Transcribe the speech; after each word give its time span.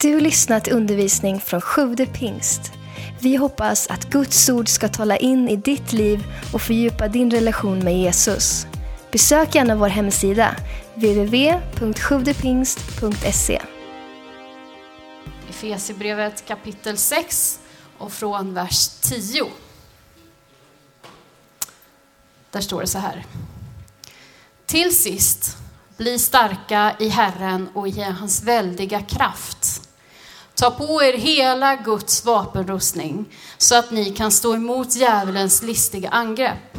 Du 0.00 0.20
lyssnat 0.20 0.64
till 0.64 0.72
undervisning 0.72 1.40
från 1.40 1.60
Sjude 1.60 2.06
pingst. 2.06 2.72
Vi 3.20 3.36
hoppas 3.36 3.86
att 3.86 4.10
Guds 4.10 4.48
ord 4.48 4.68
ska 4.68 4.88
tala 4.88 5.16
in 5.16 5.48
i 5.48 5.56
ditt 5.56 5.92
liv 5.92 6.24
och 6.52 6.62
fördjupa 6.62 7.08
din 7.08 7.30
relation 7.30 7.78
med 7.78 7.98
Jesus. 7.98 8.66
Besök 9.12 9.54
gärna 9.54 9.76
vår 9.76 9.88
hemsida, 9.88 10.56
www.sjuvdepingst.se. 10.94 13.62
Efesierbrevet 15.48 16.46
kapitel 16.46 16.96
6 16.96 17.60
och 17.98 18.12
från 18.12 18.54
vers 18.54 18.88
10. 18.88 19.44
Där 22.50 22.60
står 22.60 22.80
det 22.80 22.86
så 22.86 22.98
här. 22.98 23.24
Till 24.66 24.96
sist, 24.96 25.56
bli 25.96 26.18
starka 26.18 26.96
i 26.98 27.08
Herren 27.08 27.68
och 27.74 27.88
i 27.88 28.02
hans 28.02 28.42
väldiga 28.42 29.02
kraft. 29.02 29.75
Ta 30.56 30.70
på 30.70 31.02
er 31.02 31.12
hela 31.12 31.76
Guds 31.76 32.24
vapenrustning 32.24 33.24
så 33.58 33.78
att 33.78 33.90
ni 33.90 34.10
kan 34.10 34.32
stå 34.32 34.54
emot 34.54 34.94
djävulens 34.94 35.62
listiga 35.62 36.08
angrepp. 36.08 36.78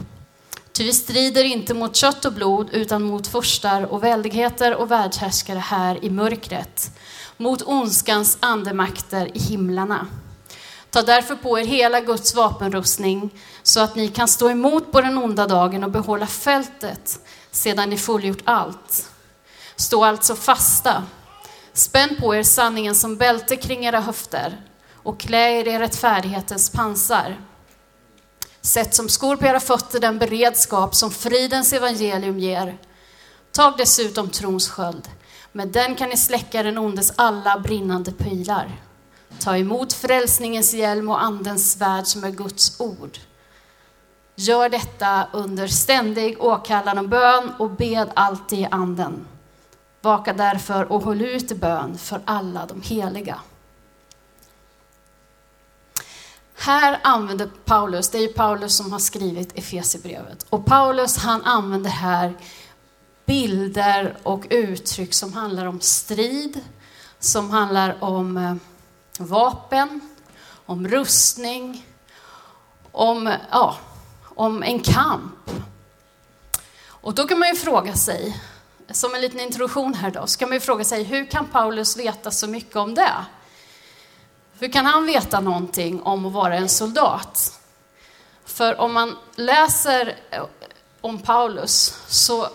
Ty 0.71 0.83
vi 0.83 0.93
strider 0.93 1.43
inte 1.43 1.73
mot 1.73 1.95
kött 1.95 2.25
och 2.25 2.33
blod 2.33 2.69
utan 2.71 3.03
mot 3.03 3.27
förstar 3.27 3.81
och 3.81 4.03
väldigheter 4.03 4.75
och 4.75 4.91
världshärskare 4.91 5.59
här 5.59 6.05
i 6.05 6.09
mörkret, 6.09 6.91
mot 7.37 7.61
ondskans 7.61 8.37
andemakter 8.39 9.37
i 9.37 9.39
himlarna. 9.39 10.07
Ta 10.89 11.01
därför 11.01 11.35
på 11.35 11.59
er 11.59 11.65
hela 11.65 12.01
Guds 12.01 12.35
vapenrustning 12.35 13.29
så 13.63 13.79
att 13.79 13.95
ni 13.95 14.07
kan 14.07 14.27
stå 14.27 14.49
emot 14.49 14.91
på 14.91 15.01
den 15.01 15.17
onda 15.17 15.47
dagen 15.47 15.83
och 15.83 15.91
behålla 15.91 16.27
fältet 16.27 17.19
sedan 17.51 17.89
ni 17.89 17.97
fullgjort 17.97 18.41
allt. 18.43 19.09
Stå 19.75 20.03
alltså 20.03 20.35
fasta 20.35 21.03
Spänn 21.77 22.15
på 22.19 22.35
er 22.35 22.43
sanningen 22.43 22.95
som 22.95 23.17
bälte 23.17 23.55
kring 23.55 23.85
era 23.85 23.99
höfter 23.99 24.61
och 24.93 25.19
klä 25.19 25.59
er 25.59 25.67
i 25.67 25.79
rättfärdighetens 25.79 26.69
pansar. 26.69 27.37
Sätt 28.61 28.95
som 28.95 29.09
skor 29.09 29.35
på 29.35 29.45
era 29.45 29.59
fötter 29.59 29.99
den 29.99 30.17
beredskap 30.17 30.95
som 30.95 31.11
fridens 31.11 31.73
evangelium 31.73 32.39
ger. 32.39 32.77
Tag 33.51 33.73
dessutom 33.77 34.29
trons 34.29 34.69
sköld. 34.69 35.09
Med 35.51 35.67
den 35.67 35.95
kan 35.95 36.09
ni 36.09 36.17
släcka 36.17 36.63
den 36.63 36.77
ondes 36.77 37.13
alla 37.15 37.59
brinnande 37.59 38.11
pilar. 38.11 38.71
Ta 39.39 39.57
emot 39.57 39.93
frälsningens 39.93 40.73
hjälm 40.73 41.09
och 41.09 41.23
andens 41.23 41.71
svärd 41.71 42.07
som 42.07 42.23
är 42.23 42.31
Guds 42.31 42.79
ord. 42.79 43.17
Gör 44.35 44.69
detta 44.69 45.27
under 45.33 45.67
ständig 45.67 46.43
åkallan 46.43 46.97
och 46.97 47.09
bön 47.09 47.51
och 47.59 47.69
bed 47.69 48.09
alltid 48.13 48.59
i 48.59 48.67
anden. 48.71 49.27
Vaka 50.07 50.33
därför 50.33 50.91
och 50.91 51.03
håll 51.03 51.21
ut 51.21 51.51
i 51.51 51.55
bön 51.55 51.97
för 51.97 52.21
alla 52.25 52.65
de 52.65 52.81
heliga. 52.81 53.39
Här 56.55 56.99
använder 57.03 57.49
Paulus, 57.65 58.09
det 58.09 58.17
är 58.17 58.21
ju 58.21 58.33
Paulus 58.33 58.77
som 58.77 58.91
har 58.91 58.99
skrivit 58.99 59.57
Efesierbrevet, 59.57 60.45
och 60.49 60.65
Paulus 60.65 61.17
han 61.17 61.43
använder 61.43 61.89
här 61.89 62.33
bilder 63.25 64.17
och 64.23 64.47
uttryck 64.49 65.13
som 65.13 65.33
handlar 65.33 65.65
om 65.65 65.79
strid, 65.79 66.61
som 67.19 67.49
handlar 67.49 68.03
om 68.03 68.37
eh, 68.37 68.55
vapen, 69.19 70.01
om 70.65 70.87
rustning, 70.87 71.85
om, 72.91 73.33
ja, 73.51 73.75
om 74.35 74.63
en 74.63 74.79
kamp. 74.79 75.51
Och 76.85 77.13
då 77.13 77.27
kan 77.27 77.39
man 77.39 77.49
ju 77.49 77.55
fråga 77.55 77.93
sig, 77.93 78.41
som 78.91 79.15
en 79.15 79.21
liten 79.21 79.39
introduktion 79.39 79.93
här 79.93 80.11
då, 80.11 80.27
så 80.27 80.39
kan 80.39 80.49
man 80.49 80.55
ju 80.55 80.59
fråga 80.59 80.83
sig 80.83 81.03
hur 81.03 81.25
kan 81.25 81.45
Paulus 81.45 81.97
veta 81.97 82.31
så 82.31 82.47
mycket 82.47 82.75
om 82.75 82.95
det? 82.95 83.13
Hur 84.59 84.71
kan 84.71 84.85
han 84.85 85.05
veta 85.05 85.39
någonting 85.39 86.01
om 86.01 86.25
att 86.25 86.33
vara 86.33 86.55
en 86.55 86.69
soldat? 86.69 87.59
För 88.45 88.79
om 88.79 88.93
man 88.93 89.17
läser 89.35 90.15
eh, 90.29 90.43
om 91.01 91.19
Paulus 91.19 91.99
så 92.07 92.47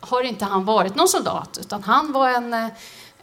har 0.00 0.22
inte 0.22 0.44
han 0.44 0.64
varit 0.64 0.94
någon 0.94 1.08
soldat, 1.08 1.58
utan 1.60 1.82
han 1.82 2.12
var 2.12 2.28
en, 2.28 2.54
eh, 2.54 2.68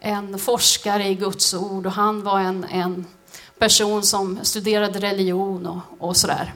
en 0.00 0.38
forskare 0.38 1.08
i 1.08 1.14
Guds 1.14 1.54
ord 1.54 1.86
och 1.86 1.92
han 1.92 2.22
var 2.22 2.40
en, 2.40 2.64
en 2.64 3.06
person 3.58 4.02
som 4.02 4.38
studerade 4.42 4.98
religion 4.98 5.66
och, 5.66 6.08
och 6.08 6.16
sådär. 6.16 6.54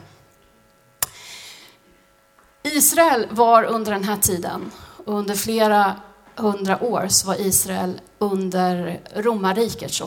Israel 2.63 3.27
var 3.29 3.63
under 3.63 3.91
den 3.91 4.03
här 4.03 4.17
tiden 4.17 4.71
under 5.09 5.35
flera 5.35 5.95
hundra 6.35 6.83
år 6.83 7.07
så 7.07 7.27
var 7.27 7.41
Israel 7.41 8.01
under 8.19 8.99
romarrikets 9.15 10.01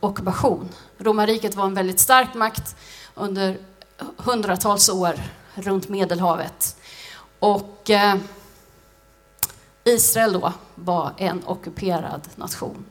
ockupation. 0.00 0.68
Romarriket 0.98 1.54
var 1.54 1.64
en 1.64 1.74
väldigt 1.74 2.00
stark 2.00 2.34
makt 2.34 2.76
under 3.14 3.58
hundratals 4.16 4.88
år 4.88 5.14
runt 5.54 5.88
Medelhavet. 5.88 6.76
Och 7.38 7.90
eh, 7.90 8.16
Israel 9.84 10.32
då 10.32 10.52
var 10.74 11.12
en 11.16 11.42
ockuperad 11.46 12.28
nation. 12.36 12.84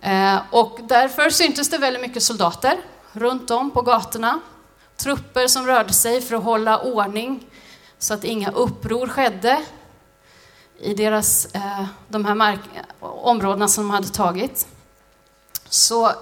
Eh, 0.00 0.38
och 0.50 0.78
därför 0.82 1.30
syntes 1.30 1.70
det 1.70 1.78
väldigt 1.78 2.02
mycket 2.02 2.22
soldater 2.22 2.80
runt 3.12 3.50
om 3.50 3.70
på 3.70 3.82
gatorna. 3.82 4.40
Trupper 4.96 5.46
som 5.46 5.66
rörde 5.66 5.92
sig 5.92 6.20
för 6.20 6.36
att 6.36 6.44
hålla 6.44 6.78
ordning 6.78 7.46
så 7.98 8.14
att 8.14 8.24
inga 8.24 8.50
uppror 8.50 9.06
skedde 9.08 9.64
i 10.80 10.94
deras, 10.94 11.46
eh, 11.54 11.84
de 12.08 12.24
här 12.24 12.34
mark, 12.34 12.60
områdena 13.00 13.68
som 13.68 13.84
de 13.84 13.90
hade 13.90 14.08
tagit. 14.08 14.66
Så 15.68 16.12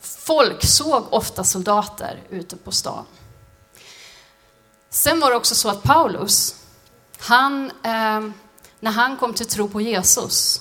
folk 0.00 0.64
såg 0.64 1.12
ofta 1.12 1.44
soldater 1.44 2.22
ute 2.30 2.56
på 2.56 2.72
stan. 2.72 3.04
Sen 4.90 5.20
var 5.20 5.30
det 5.30 5.36
också 5.36 5.54
så 5.54 5.68
att 5.68 5.82
Paulus, 5.82 6.54
han, 7.18 7.70
eh, 7.70 8.20
när 8.80 8.90
han 8.90 9.16
kom 9.16 9.34
till 9.34 9.46
tro 9.46 9.68
på 9.68 9.80
Jesus, 9.80 10.60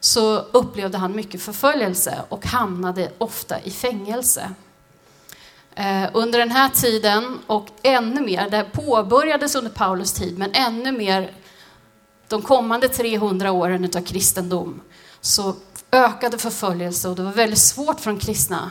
så 0.00 0.36
upplevde 0.38 0.98
han 0.98 1.16
mycket 1.16 1.42
förföljelse 1.42 2.22
och 2.28 2.46
hamnade 2.46 3.12
ofta 3.18 3.60
i 3.60 3.70
fängelse. 3.70 4.54
Eh, 5.74 6.08
under 6.12 6.38
den 6.38 6.50
här 6.50 6.68
tiden 6.68 7.38
och 7.46 7.66
ännu 7.82 8.20
mer, 8.20 8.50
det 8.50 8.64
påbörjades 8.72 9.54
under 9.54 9.70
Paulus 9.70 10.12
tid, 10.12 10.38
men 10.38 10.50
ännu 10.54 10.92
mer 10.92 11.30
de 12.32 12.42
kommande 12.42 12.88
300 12.88 13.52
åren 13.52 13.90
av 13.96 14.00
kristendom 14.00 14.80
så 15.20 15.54
ökade 15.92 16.38
förföljelse 16.38 17.08
och 17.08 17.16
det 17.16 17.22
var 17.22 17.32
väldigt 17.32 17.58
svårt 17.58 18.00
för 18.00 18.10
de 18.10 18.20
kristna, 18.20 18.70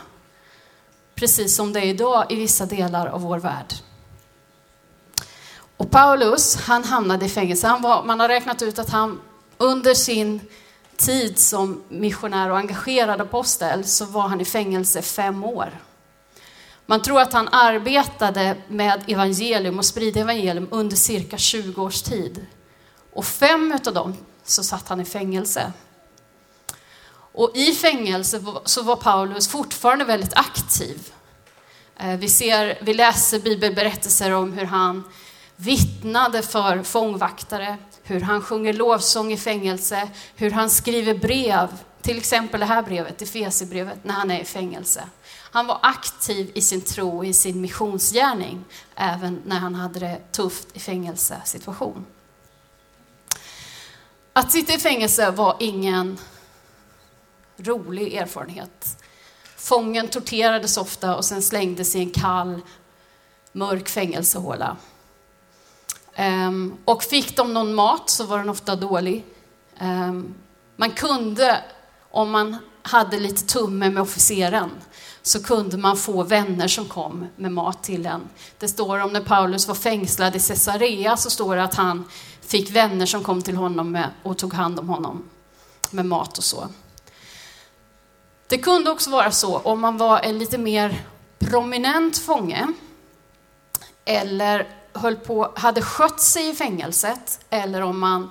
precis 1.15 1.55
som 1.55 1.73
det 1.73 1.79
är 1.79 1.85
idag 1.85 2.25
i 2.29 2.35
vissa 2.35 2.65
delar 2.65 3.07
av 3.07 3.21
vår 3.21 3.39
värld. 3.39 3.73
Och 5.77 5.91
Paulus, 5.91 6.55
han 6.55 6.83
hamnade 6.83 7.25
i 7.25 7.29
fängelse. 7.29 7.67
Han 7.67 7.81
var, 7.81 8.03
man 8.03 8.19
har 8.19 8.27
räknat 8.27 8.61
ut 8.61 8.79
att 8.79 8.89
han 8.89 9.19
under 9.57 9.93
sin 9.93 10.39
tid 10.97 11.39
som 11.39 11.83
missionär 11.89 12.49
och 12.49 12.57
engagerad 12.57 13.21
apostel 13.21 13.83
så 13.83 14.05
var 14.05 14.27
han 14.27 14.41
i 14.41 14.45
fängelse 14.45 15.01
fem 15.01 15.43
år. 15.43 15.79
Man 16.85 17.01
tror 17.01 17.21
att 17.21 17.33
han 17.33 17.47
arbetade 17.51 18.55
med 18.67 19.03
evangelium 19.07 19.79
och 19.79 19.85
spridde 19.85 20.19
evangelium 20.19 20.67
under 20.71 20.95
cirka 20.95 21.37
20 21.37 21.81
års 21.81 22.01
tid. 22.01 22.45
Och 23.13 23.25
fem 23.25 23.77
av 23.87 23.93
dem 23.93 24.17
så 24.43 24.63
satt 24.63 24.89
han 24.89 25.01
i 25.01 25.05
fängelse. 25.05 25.73
Och 27.33 27.51
i 27.55 27.71
fängelse 27.71 28.43
så 28.65 28.83
var 28.83 28.95
Paulus 28.95 29.47
fortfarande 29.47 30.05
väldigt 30.05 30.33
aktiv. 30.33 31.13
Eh, 31.97 32.17
vi, 32.17 32.29
ser, 32.29 32.77
vi 32.81 32.93
läser 32.93 33.39
bibelberättelser 33.39 34.31
om 34.31 34.53
hur 34.53 34.65
han 34.65 35.03
vittnade 35.55 36.41
för 36.41 36.83
fångvaktare, 36.83 37.77
hur 38.03 38.21
han 38.21 38.41
sjunger 38.41 38.73
lovsång 38.73 39.31
i 39.31 39.37
fängelse, 39.37 40.09
hur 40.35 40.51
han 40.51 40.69
skriver 40.69 41.13
brev, 41.13 41.67
till 42.01 42.17
exempel 42.17 42.59
det 42.59 42.65
här 42.65 42.81
brevet, 42.81 43.21
Efesierbrevet, 43.21 44.03
när 44.03 44.13
han 44.13 44.31
är 44.31 44.39
i 44.39 44.45
fängelse. 44.45 45.03
Han 45.51 45.67
var 45.67 45.79
aktiv 45.81 46.51
i 46.53 46.61
sin 46.61 46.81
tro 46.81 47.17
och 47.17 47.25
i 47.25 47.33
sin 47.33 47.61
missionsgärning, 47.61 48.65
även 48.95 49.41
när 49.45 49.59
han 49.59 49.75
hade 49.75 49.99
det 49.99 50.31
tufft 50.31 50.67
i 50.73 50.79
fängelsesituation. 50.79 52.05
Att 54.33 54.51
sitta 54.51 54.73
i 54.73 54.77
fängelse 54.77 55.31
var 55.31 55.55
ingen 55.59 56.17
rolig 57.57 58.13
erfarenhet. 58.13 59.03
Fången 59.55 60.07
torterades 60.07 60.77
ofta 60.77 61.15
och 61.15 61.25
sen 61.25 61.41
slängdes 61.41 61.95
i 61.95 61.99
en 61.99 62.09
kall, 62.09 62.61
mörk 63.51 63.89
fängelsehåla. 63.89 64.77
Ehm, 66.15 66.77
och 66.85 67.03
fick 67.03 67.37
de 67.37 67.53
någon 67.53 67.73
mat 67.73 68.09
så 68.09 68.23
var 68.23 68.37
den 68.37 68.49
ofta 68.49 68.75
dålig. 68.75 69.25
Ehm, 69.77 70.33
man 70.75 70.91
kunde, 70.91 71.63
om 72.11 72.31
man 72.31 72.57
hade 72.81 73.19
lite 73.19 73.45
tumme 73.45 73.89
med 73.89 74.03
officeren, 74.03 74.69
så 75.21 75.43
kunde 75.43 75.77
man 75.77 75.97
få 75.97 76.23
vänner 76.23 76.67
som 76.67 76.85
kom 76.85 77.27
med 77.35 77.51
mat 77.51 77.83
till 77.83 78.05
en. 78.05 78.21
Det 78.59 78.67
står 78.67 78.99
om 78.99 79.13
när 79.13 79.21
Paulus 79.21 79.67
var 79.67 79.75
fängslad 79.75 80.35
i 80.35 80.39
Caesarea 80.39 81.17
så 81.17 81.29
står 81.29 81.55
det 81.55 81.63
att 81.63 81.75
han 81.75 82.09
fick 82.41 82.71
vänner 82.71 83.05
som 83.05 83.23
kom 83.23 83.41
till 83.41 83.55
honom 83.55 83.91
med, 83.91 84.09
och 84.23 84.37
tog 84.37 84.53
hand 84.53 84.79
om 84.79 84.89
honom 84.89 85.29
med 85.91 86.05
mat 86.05 86.37
och 86.37 86.43
så. 86.43 86.67
Det 88.47 88.57
kunde 88.57 88.91
också 88.91 89.09
vara 89.09 89.31
så 89.31 89.57
om 89.57 89.81
man 89.81 89.97
var 89.97 90.19
en 90.19 90.39
lite 90.39 90.57
mer 90.57 91.05
prominent 91.39 92.17
fånge 92.17 92.67
eller 94.05 94.67
höll 94.93 95.15
på, 95.15 95.51
hade 95.55 95.81
skött 95.81 96.21
sig 96.21 96.49
i 96.49 96.53
fängelset 96.53 97.39
eller 97.49 97.81
om 97.81 97.99
man 97.99 98.23
eh, 98.23 98.29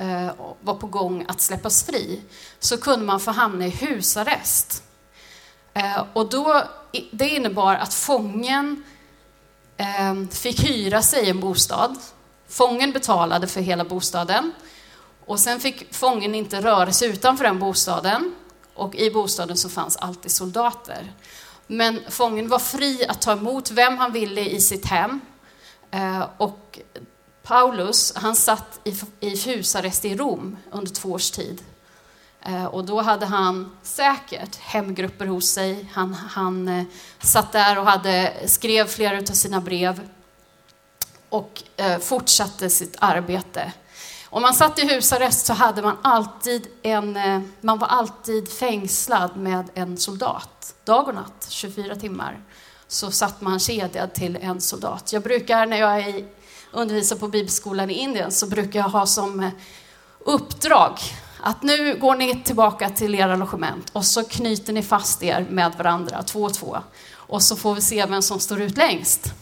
Eh, 0.00 0.30
var 0.60 0.74
på 0.74 0.86
gång 0.86 1.24
att 1.28 1.40
släppas 1.40 1.84
fri 1.84 2.20
så 2.58 2.76
kunde 2.76 3.06
man 3.06 3.20
få 3.20 3.30
hamna 3.30 3.66
i 3.66 3.70
husarrest. 3.70 4.82
Eh, 5.74 6.04
och 6.12 6.30
då, 6.30 6.62
det 7.10 7.28
innebar 7.28 7.74
att 7.74 7.94
fången 7.94 8.84
eh, 9.76 10.28
fick 10.30 10.68
hyra 10.68 11.02
sig 11.02 11.30
en 11.30 11.40
bostad. 11.40 11.96
Fången 12.48 12.92
betalade 12.92 13.46
för 13.46 13.60
hela 13.60 13.84
bostaden 13.84 14.52
och 15.26 15.40
sen 15.40 15.60
fick 15.60 15.94
fången 15.94 16.34
inte 16.34 16.60
röra 16.60 16.92
sig 16.92 17.08
utanför 17.08 17.44
den 17.44 17.58
bostaden 17.58 18.34
och 18.74 18.94
i 18.94 19.10
bostaden 19.10 19.56
så 19.56 19.68
fanns 19.68 19.96
alltid 19.96 20.30
soldater. 20.30 21.12
Men 21.66 22.00
fången 22.08 22.48
var 22.48 22.58
fri 22.58 23.06
att 23.08 23.20
ta 23.20 23.32
emot 23.32 23.70
vem 23.70 23.98
han 23.98 24.12
ville 24.12 24.40
i 24.40 24.60
sitt 24.60 24.86
hem. 24.86 25.20
Eh, 25.90 26.26
och 26.36 26.78
Paulus, 27.48 28.12
han 28.16 28.36
satt 28.36 28.80
i 29.20 29.36
husarrest 29.36 30.04
i 30.04 30.16
Rom 30.16 30.56
under 30.70 30.90
två 30.90 31.08
års 31.08 31.30
tid. 31.30 31.62
Eh, 32.42 32.64
och 32.64 32.84
då 32.84 33.00
hade 33.00 33.26
han 33.26 33.76
säkert 33.82 34.56
hemgrupper 34.56 35.26
hos 35.26 35.50
sig. 35.50 35.88
Han, 35.92 36.14
han 36.14 36.68
eh, 36.68 36.84
satt 37.20 37.52
där 37.52 37.78
och 37.78 37.86
hade, 37.86 38.34
skrev 38.46 38.86
flera 38.86 39.18
av 39.18 39.24
sina 39.24 39.60
brev 39.60 40.08
och 41.28 41.62
eh, 41.76 41.98
fortsatte 41.98 42.70
sitt 42.70 42.96
arbete. 42.98 43.72
Om 44.24 44.42
man 44.42 44.54
satt 44.54 44.78
i 44.78 44.94
husarrest 44.94 45.46
så 45.46 45.52
hade 45.52 45.82
man 45.82 45.96
alltid 46.02 46.66
en, 46.82 47.18
man 47.60 47.78
var 47.78 47.88
alltid 47.88 48.52
fängslad 48.52 49.36
med 49.36 49.70
en 49.74 49.96
soldat. 49.96 50.74
Dag 50.84 51.08
och 51.08 51.14
natt, 51.14 51.46
24 51.48 51.96
timmar, 51.96 52.40
så 52.88 53.10
satt 53.10 53.40
man 53.40 53.58
kedjad 53.58 54.14
till 54.14 54.38
en 54.40 54.60
soldat. 54.60 55.12
Jag 55.12 55.22
brukar, 55.22 55.66
när 55.66 55.76
jag 55.76 55.98
är 55.98 56.08
i 56.08 56.24
undervisar 56.72 57.16
på 57.16 57.28
bibelskolan 57.28 57.90
i 57.90 57.94
Indien, 57.94 58.32
så 58.32 58.46
brukar 58.46 58.80
jag 58.80 58.88
ha 58.88 59.06
som 59.06 59.40
eh, 59.40 59.50
uppdrag 60.18 60.98
att 61.40 61.62
nu 61.62 61.98
går 61.98 62.16
ni 62.16 62.42
tillbaka 62.42 62.90
till 62.90 63.14
era 63.14 63.36
logement 63.36 63.90
och 63.92 64.04
så 64.04 64.24
knyter 64.24 64.72
ni 64.72 64.82
fast 64.82 65.22
er 65.22 65.46
med 65.50 65.74
varandra, 65.78 66.22
två 66.22 66.42
och 66.42 66.54
två. 66.54 66.78
Och 67.12 67.42
så 67.42 67.56
får 67.56 67.74
vi 67.74 67.80
se 67.80 68.06
vem 68.06 68.22
som 68.22 68.40
står 68.40 68.60
ut 68.60 68.76
längst. 68.76 69.32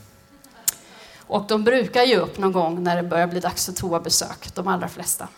Och 1.26 1.44
de 1.48 1.64
brukar 1.64 2.02
ge 2.02 2.16
upp 2.16 2.38
någon 2.38 2.52
gång 2.52 2.82
när 2.82 2.96
det 2.96 3.02
börjar 3.02 3.26
bli 3.26 3.40
dags 3.40 3.66
för 3.66 3.72
toabesök, 3.72 4.54
de 4.54 4.68
allra 4.68 4.88
flesta. 4.88 5.28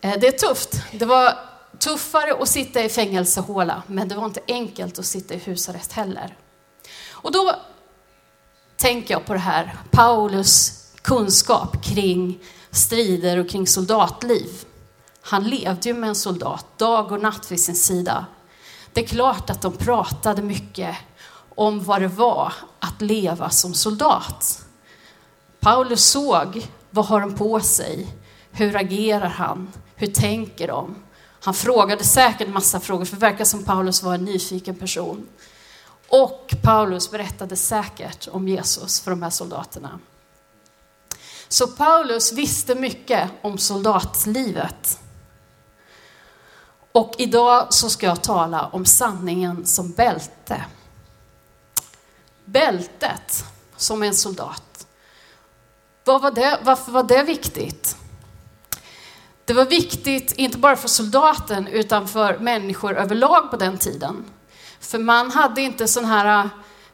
Eh, 0.00 0.14
det 0.20 0.26
är 0.26 0.48
tufft. 0.48 0.82
Det 0.92 1.04
var 1.04 1.38
tuffare 1.78 2.42
att 2.42 2.48
sitta 2.48 2.84
i 2.84 2.88
fängelsehåla, 2.88 3.82
men 3.86 4.08
det 4.08 4.14
var 4.14 4.24
inte 4.24 4.40
enkelt 4.48 4.98
att 4.98 5.06
sitta 5.06 5.34
i 5.34 5.38
husarrest 5.38 5.92
heller. 5.92 6.36
Och 7.10 7.32
då 7.32 7.54
tänker 8.78 9.14
jag 9.14 9.26
på 9.26 9.32
det 9.32 9.38
här, 9.38 9.76
Paulus 9.90 10.82
kunskap 11.02 11.84
kring 11.84 12.38
strider 12.70 13.38
och 13.38 13.48
kring 13.48 13.66
soldatliv. 13.66 14.48
Han 15.20 15.44
levde 15.44 15.88
ju 15.88 15.94
med 15.94 16.08
en 16.08 16.14
soldat 16.14 16.78
dag 16.78 17.12
och 17.12 17.20
natt 17.20 17.52
vid 17.52 17.60
sin 17.60 17.74
sida. 17.74 18.26
Det 18.92 19.04
är 19.04 19.06
klart 19.06 19.50
att 19.50 19.62
de 19.62 19.72
pratade 19.72 20.42
mycket 20.42 20.96
om 21.54 21.84
vad 21.84 22.02
det 22.02 22.08
var 22.08 22.52
att 22.78 23.02
leva 23.02 23.50
som 23.50 23.74
soldat. 23.74 24.64
Paulus 25.60 26.04
såg, 26.04 26.66
vad 26.90 27.06
har 27.06 27.20
de 27.20 27.34
på 27.34 27.60
sig? 27.60 28.06
Hur 28.50 28.76
agerar 28.76 29.28
han? 29.28 29.72
Hur 29.94 30.06
tänker 30.06 30.68
de? 30.68 30.94
Han 31.40 31.54
frågade 31.54 32.04
säkert 32.04 32.48
massa 32.48 32.80
frågor, 32.80 33.04
för 33.04 33.16
det 33.16 33.20
verkar 33.20 33.44
som 33.44 33.64
Paulus 33.64 34.02
var 34.02 34.14
en 34.14 34.24
nyfiken 34.24 34.74
person. 34.74 35.26
Och 36.08 36.54
Paulus 36.62 37.10
berättade 37.10 37.56
säkert 37.56 38.28
om 38.28 38.48
Jesus 38.48 39.00
för 39.00 39.10
de 39.10 39.22
här 39.22 39.30
soldaterna. 39.30 39.98
Så 41.48 41.66
Paulus 41.66 42.32
visste 42.32 42.74
mycket 42.74 43.30
om 43.42 43.58
soldatlivet. 43.58 45.00
Och 46.92 47.14
idag 47.18 47.74
så 47.74 47.90
ska 47.90 48.06
jag 48.06 48.22
tala 48.22 48.66
om 48.66 48.84
sanningen 48.84 49.66
som 49.66 49.92
bälte 49.92 50.64
bältet 52.52 53.44
som 53.76 54.02
en 54.02 54.14
soldat. 54.14 54.86
Vad 56.04 56.22
var 56.22 56.30
det, 56.30 56.58
varför 56.62 56.92
var 56.92 57.02
det 57.02 57.22
viktigt? 57.22 57.96
Det 59.44 59.52
var 59.52 59.64
viktigt 59.64 60.32
inte 60.32 60.58
bara 60.58 60.76
för 60.76 60.88
soldaten 60.88 61.66
utan 61.66 62.08
för 62.08 62.38
människor 62.38 62.96
överlag 62.96 63.50
på 63.50 63.56
den 63.56 63.78
tiden. 63.78 64.24
För 64.80 64.98
man 64.98 65.30
hade 65.30 65.60
inte 65.60 65.88
sådana 65.88 66.08
här 66.08 66.48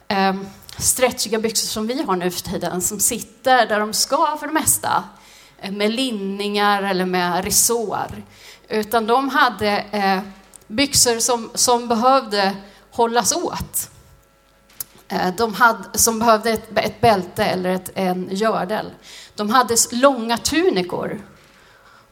eh, 0.08 0.34
stretchiga 0.78 1.38
byxor 1.38 1.66
som 1.66 1.86
vi 1.86 2.02
har 2.02 2.16
nu 2.16 2.30
för 2.30 2.40
tiden, 2.40 2.80
som 2.80 3.00
sitter 3.00 3.66
där 3.66 3.80
de 3.80 3.92
ska 3.92 4.36
för 4.40 4.46
det 4.46 4.52
mesta, 4.52 5.04
eh, 5.58 5.72
med 5.72 5.90
linningar 5.90 6.82
eller 6.82 7.04
med 7.04 7.44
resår. 7.44 8.22
Utan 8.68 9.06
de 9.06 9.28
hade 9.28 9.68
eh, 9.90 10.20
byxor 10.66 11.18
som, 11.18 11.50
som 11.54 11.88
behövde 11.88 12.56
hållas 12.90 13.36
åt. 13.36 13.90
Eh, 15.08 15.34
de 15.36 15.54
hade, 15.54 15.98
som 15.98 16.18
behövde 16.18 16.50
ett, 16.50 16.78
ett 16.78 17.00
bälte 17.00 17.44
eller 17.44 17.70
ett, 17.70 17.90
en 17.94 18.28
gördel. 18.30 18.90
De 19.34 19.50
hade 19.50 19.76
långa 19.92 20.36
tunikor. 20.36 21.20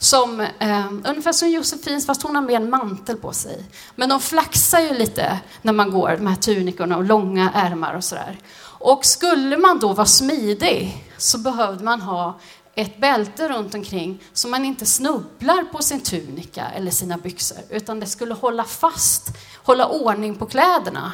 Som, 0.02 0.40
eh, 0.40 0.86
ungefär 1.04 1.32
som 1.32 1.50
Josefins, 1.50 2.06
fast 2.06 2.22
hon 2.22 2.34
har 2.34 2.42
med 2.42 2.54
en 2.54 2.70
mantel 2.70 3.16
på 3.16 3.32
sig. 3.32 3.64
Men 3.96 4.08
de 4.08 4.20
flaxar 4.20 4.80
ju 4.80 4.94
lite 4.94 5.40
när 5.62 5.72
man 5.72 5.90
går, 5.90 6.16
de 6.16 6.26
här 6.26 6.36
tunikorna 6.36 6.96
och 6.96 7.04
långa 7.04 7.50
ärmar 7.54 7.94
och 7.94 8.04
sådär. 8.04 8.38
Och 8.62 9.04
skulle 9.04 9.56
man 9.56 9.78
då 9.78 9.92
vara 9.92 10.06
smidig 10.06 11.04
så 11.18 11.38
behövde 11.38 11.84
man 11.84 12.00
ha 12.00 12.40
ett 12.74 13.00
bälte 13.00 13.48
runt 13.48 13.74
omkring 13.74 14.22
så 14.32 14.48
man 14.48 14.64
inte 14.64 14.86
snubblar 14.86 15.64
på 15.72 15.82
sin 15.82 16.00
tunika 16.00 16.66
eller 16.76 16.90
sina 16.90 17.16
byxor, 17.16 17.58
utan 17.70 18.00
det 18.00 18.06
skulle 18.06 18.34
hålla 18.34 18.64
fast, 18.64 19.28
hålla 19.56 19.86
ordning 19.88 20.34
på 20.34 20.46
kläderna, 20.46 21.12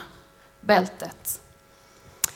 bältet. 0.61 1.41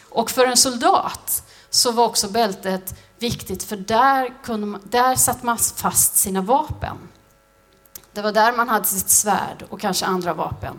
Och 0.08 0.30
för 0.30 0.46
en 0.46 0.56
soldat 0.56 1.51
så 1.74 1.92
var 1.92 2.04
också 2.04 2.28
bältet 2.28 2.94
viktigt 3.18 3.62
för 3.62 3.76
där, 3.76 4.42
kunde 4.44 4.66
man, 4.66 4.80
där 4.84 5.16
satt 5.16 5.42
man 5.42 5.58
fast 5.58 6.16
sina 6.16 6.40
vapen. 6.40 6.98
Det 8.12 8.22
var 8.22 8.32
där 8.32 8.52
man 8.52 8.68
hade 8.68 8.84
sitt 8.84 9.10
svärd 9.10 9.64
och 9.68 9.80
kanske 9.80 10.06
andra 10.06 10.34
vapen. 10.34 10.78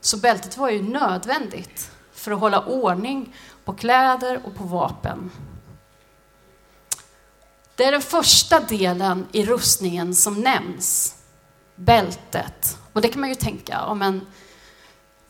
Så 0.00 0.16
bältet 0.16 0.56
var 0.56 0.70
ju 0.70 0.82
nödvändigt 0.82 1.90
för 2.12 2.32
att 2.32 2.40
hålla 2.40 2.64
ordning 2.64 3.36
på 3.64 3.72
kläder 3.72 4.40
och 4.44 4.54
på 4.54 4.64
vapen. 4.64 5.30
Det 7.76 7.84
är 7.84 7.92
den 7.92 8.02
första 8.02 8.60
delen 8.60 9.26
i 9.32 9.46
rustningen 9.46 10.14
som 10.14 10.40
nämns, 10.40 11.16
bältet. 11.74 12.78
Och 12.92 13.00
det 13.00 13.08
kan 13.08 13.20
man 13.20 13.28
ju 13.28 13.34
tänka, 13.34 13.72
ja, 13.72 13.94
men 13.94 14.26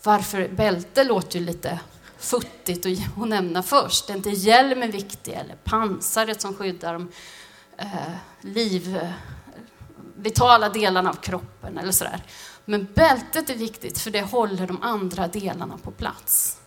varför 0.02 0.48
bälte 0.48 1.04
låter 1.04 1.38
ju 1.38 1.44
lite 1.44 1.80
futtigt 2.18 2.86
att 3.16 3.28
nämna 3.28 3.62
först. 3.62 4.06
Det 4.06 4.12
Är 4.12 4.16
inte 4.16 4.30
hjälmen 4.30 4.90
viktig 4.90 5.32
eller 5.32 5.56
pansaret 5.64 6.40
som 6.40 6.54
skyddar 6.54 6.92
de 6.92 7.12
eh, 7.78 7.86
liv, 8.40 8.96
eh, 8.96 9.10
vitala 10.16 10.68
delarna 10.68 11.10
av 11.10 11.14
kroppen 11.14 11.78
eller 11.78 11.92
sådär. 11.92 12.22
Men 12.64 12.88
bältet 12.94 13.50
är 13.50 13.54
viktigt 13.54 13.98
för 13.98 14.10
det 14.10 14.22
håller 14.22 14.66
de 14.66 14.82
andra 14.82 15.28
delarna 15.28 15.78
på 15.78 15.90
plats. 15.90 16.60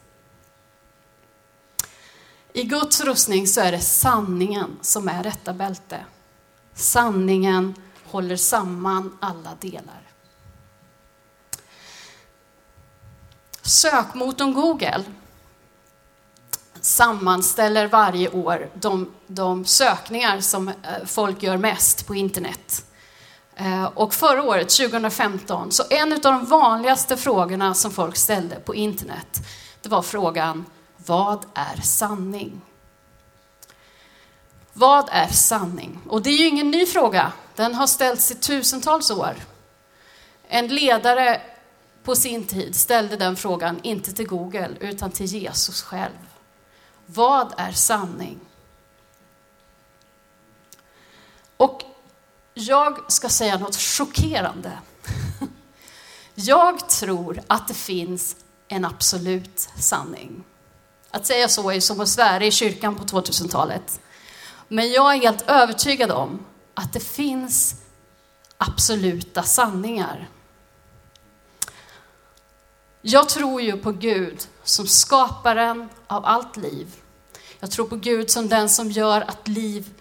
I 2.54 2.64
Guds 2.64 3.02
rustning 3.02 3.48
så 3.48 3.62
är 3.62 3.72
det 3.72 3.80
sanningen 3.80 4.78
som 4.82 5.08
är 5.08 5.24
detta 5.24 5.54
bälte. 5.54 6.06
Sanningen 6.74 7.76
håller 8.04 8.36
samman 8.36 9.18
alla 9.22 9.56
delar. 9.60 10.02
Sökmotorn 13.62 14.54
Google 14.54 15.04
sammanställer 16.82 17.88
varje 17.88 18.30
år 18.30 18.70
de, 18.74 19.12
de 19.28 19.66
sökningar 19.66 20.40
som 20.40 20.68
eh, 20.68 20.74
folk 21.06 21.44
gör 21.44 21.58
mest 21.58 22.08
på 22.08 22.16
internet. 22.16 22.86
Eh, 23.56 23.84
och 23.84 24.14
förra 24.14 24.44
året, 24.44 24.70
2015, 24.70 25.72
så 25.72 25.84
en 25.90 26.14
av 26.14 26.20
de 26.20 26.46
vanligaste 26.46 27.18
frågorna 27.18 27.74
som 27.74 27.92
folk 27.92 28.16
ställde 28.16 28.56
på 28.56 28.76
internet, 28.76 29.48
det 29.82 29.90
var 29.90 30.02
frågan 30.02 30.66
Vad 30.98 31.46
är 31.54 31.82
sanning? 31.82 32.62
Vad 34.74 35.10
är 35.12 35.28
sanning? 35.28 36.00
Och 36.10 36.22
det 36.22 36.30
är 36.30 36.38
ju 36.38 36.48
ingen 36.48 36.72
ny 36.72 36.86
fråga. 36.86 37.32
Den 37.56 37.76
har 37.76 37.88
ställts 37.88 38.32
i 38.32 38.36
tusentals 38.36 39.12
år. 39.12 39.36
En 40.48 40.68
ledare 40.68 41.42
på 42.04 42.16
sin 42.16 42.44
tid 42.44 42.76
ställde 42.76 43.18
den 43.18 43.36
frågan 43.36 43.80
inte 43.84 44.14
till 44.14 44.28
Google 44.28 44.70
utan 44.80 45.12
till 45.12 45.26
Jesus 45.26 45.82
själv. 45.82 46.31
Vad 47.14 47.54
är 47.58 47.72
sanning? 47.72 48.40
Och 51.58 51.84
jag 52.54 53.12
ska 53.12 53.30
säga 53.30 53.58
något 53.58 53.76
chockerande. 53.76 54.80
Jag 56.36 56.90
tror 56.90 57.42
att 57.48 57.68
det 57.68 57.74
finns 57.74 58.36
en 58.68 58.86
absolut 58.86 59.70
sanning. 59.80 60.44
Att 61.12 61.26
säga 61.26 61.48
så 61.48 61.72
är 61.72 61.80
som 61.80 62.00
att 62.00 62.10
svära 62.10 62.46
i 62.46 62.52
kyrkan 62.52 62.96
på 62.96 63.04
2000-talet. 63.04 64.02
Men 64.68 64.92
jag 64.92 65.16
är 65.16 65.20
helt 65.20 65.42
övertygad 65.42 66.12
om 66.12 66.46
att 66.74 66.94
det 66.94 67.00
finns 67.00 67.76
absoluta 68.58 69.44
sanningar. 69.44 70.30
Jag 73.02 73.30
tror 73.30 73.62
ju 73.62 73.78
på 73.78 73.92
Gud 73.92 74.48
som 74.64 74.88
skaparen 74.88 75.90
av 76.08 76.26
allt 76.26 76.58
liv. 76.58 77.01
Jag 77.64 77.72
tror 77.72 77.88
på 77.88 77.96
Gud 77.96 78.30
som 78.30 78.50
den 78.50 78.70
som 78.70 78.92
gör 78.92 79.22
att 79.22 79.48
liv 79.48 79.94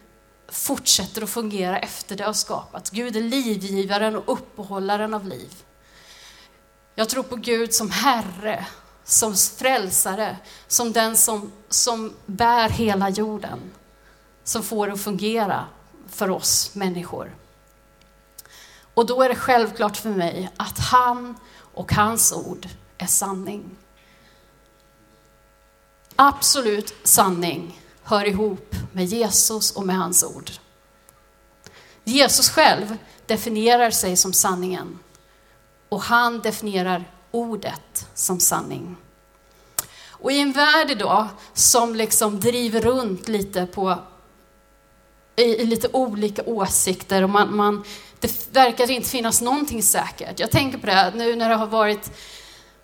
fortsätter 0.48 1.22
att 1.22 1.30
fungera 1.30 1.78
efter 1.78 2.16
det 2.16 2.24
har 2.24 2.32
skapats. 2.32 2.90
Gud 2.90 3.16
är 3.16 3.20
livgivaren 3.20 4.16
och 4.16 4.32
uppehållaren 4.32 5.14
av 5.14 5.26
liv. 5.26 5.54
Jag 6.94 7.08
tror 7.08 7.22
på 7.22 7.36
Gud 7.36 7.74
som 7.74 7.90
Herre, 7.90 8.66
som 9.04 9.34
frälsare, 9.36 10.36
som 10.68 10.92
den 10.92 11.16
som, 11.16 11.52
som 11.68 12.14
bär 12.26 12.68
hela 12.68 13.08
jorden, 13.08 13.58
som 14.44 14.62
får 14.62 14.86
det 14.86 14.92
att 14.92 15.00
fungera 15.00 15.66
för 16.08 16.30
oss 16.30 16.74
människor. 16.74 17.36
Och 18.94 19.06
då 19.06 19.22
är 19.22 19.28
det 19.28 19.34
självklart 19.34 19.96
för 19.96 20.10
mig 20.10 20.50
att 20.56 20.78
han 20.78 21.34
och 21.74 21.92
hans 21.92 22.32
ord 22.32 22.68
är 22.98 23.06
sanning. 23.06 23.76
Absolut 26.22 26.94
sanning 27.02 27.80
hör 28.02 28.24
ihop 28.24 28.74
med 28.92 29.04
Jesus 29.04 29.72
och 29.72 29.86
med 29.86 29.96
hans 29.96 30.24
ord. 30.24 30.50
Jesus 32.04 32.50
själv 32.50 32.96
definierar 33.26 33.90
sig 33.90 34.16
som 34.16 34.32
sanningen 34.32 34.98
och 35.88 36.02
han 36.02 36.40
definierar 36.40 37.04
ordet 37.30 38.08
som 38.14 38.40
sanning. 38.40 38.96
Och 40.08 40.32
i 40.32 40.40
en 40.40 40.52
värld 40.52 40.90
idag 40.90 41.28
som 41.54 41.94
liksom 41.94 42.40
driver 42.40 42.80
runt 42.80 43.28
lite 43.28 43.66
på 43.66 43.98
i, 45.36 45.42
i 45.42 45.66
lite 45.66 45.88
olika 45.92 46.42
åsikter 46.42 47.22
och 47.22 47.30
man, 47.30 47.56
man, 47.56 47.84
det 48.18 48.56
verkar 48.56 48.90
inte 48.90 49.08
finnas 49.08 49.40
någonting 49.40 49.82
säkert. 49.82 50.40
Jag 50.40 50.50
tänker 50.50 50.78
på 50.78 50.86
det 50.86 51.12
nu 51.14 51.36
när 51.36 51.48
det 51.48 51.54
har 51.54 51.66
varit 51.66 52.12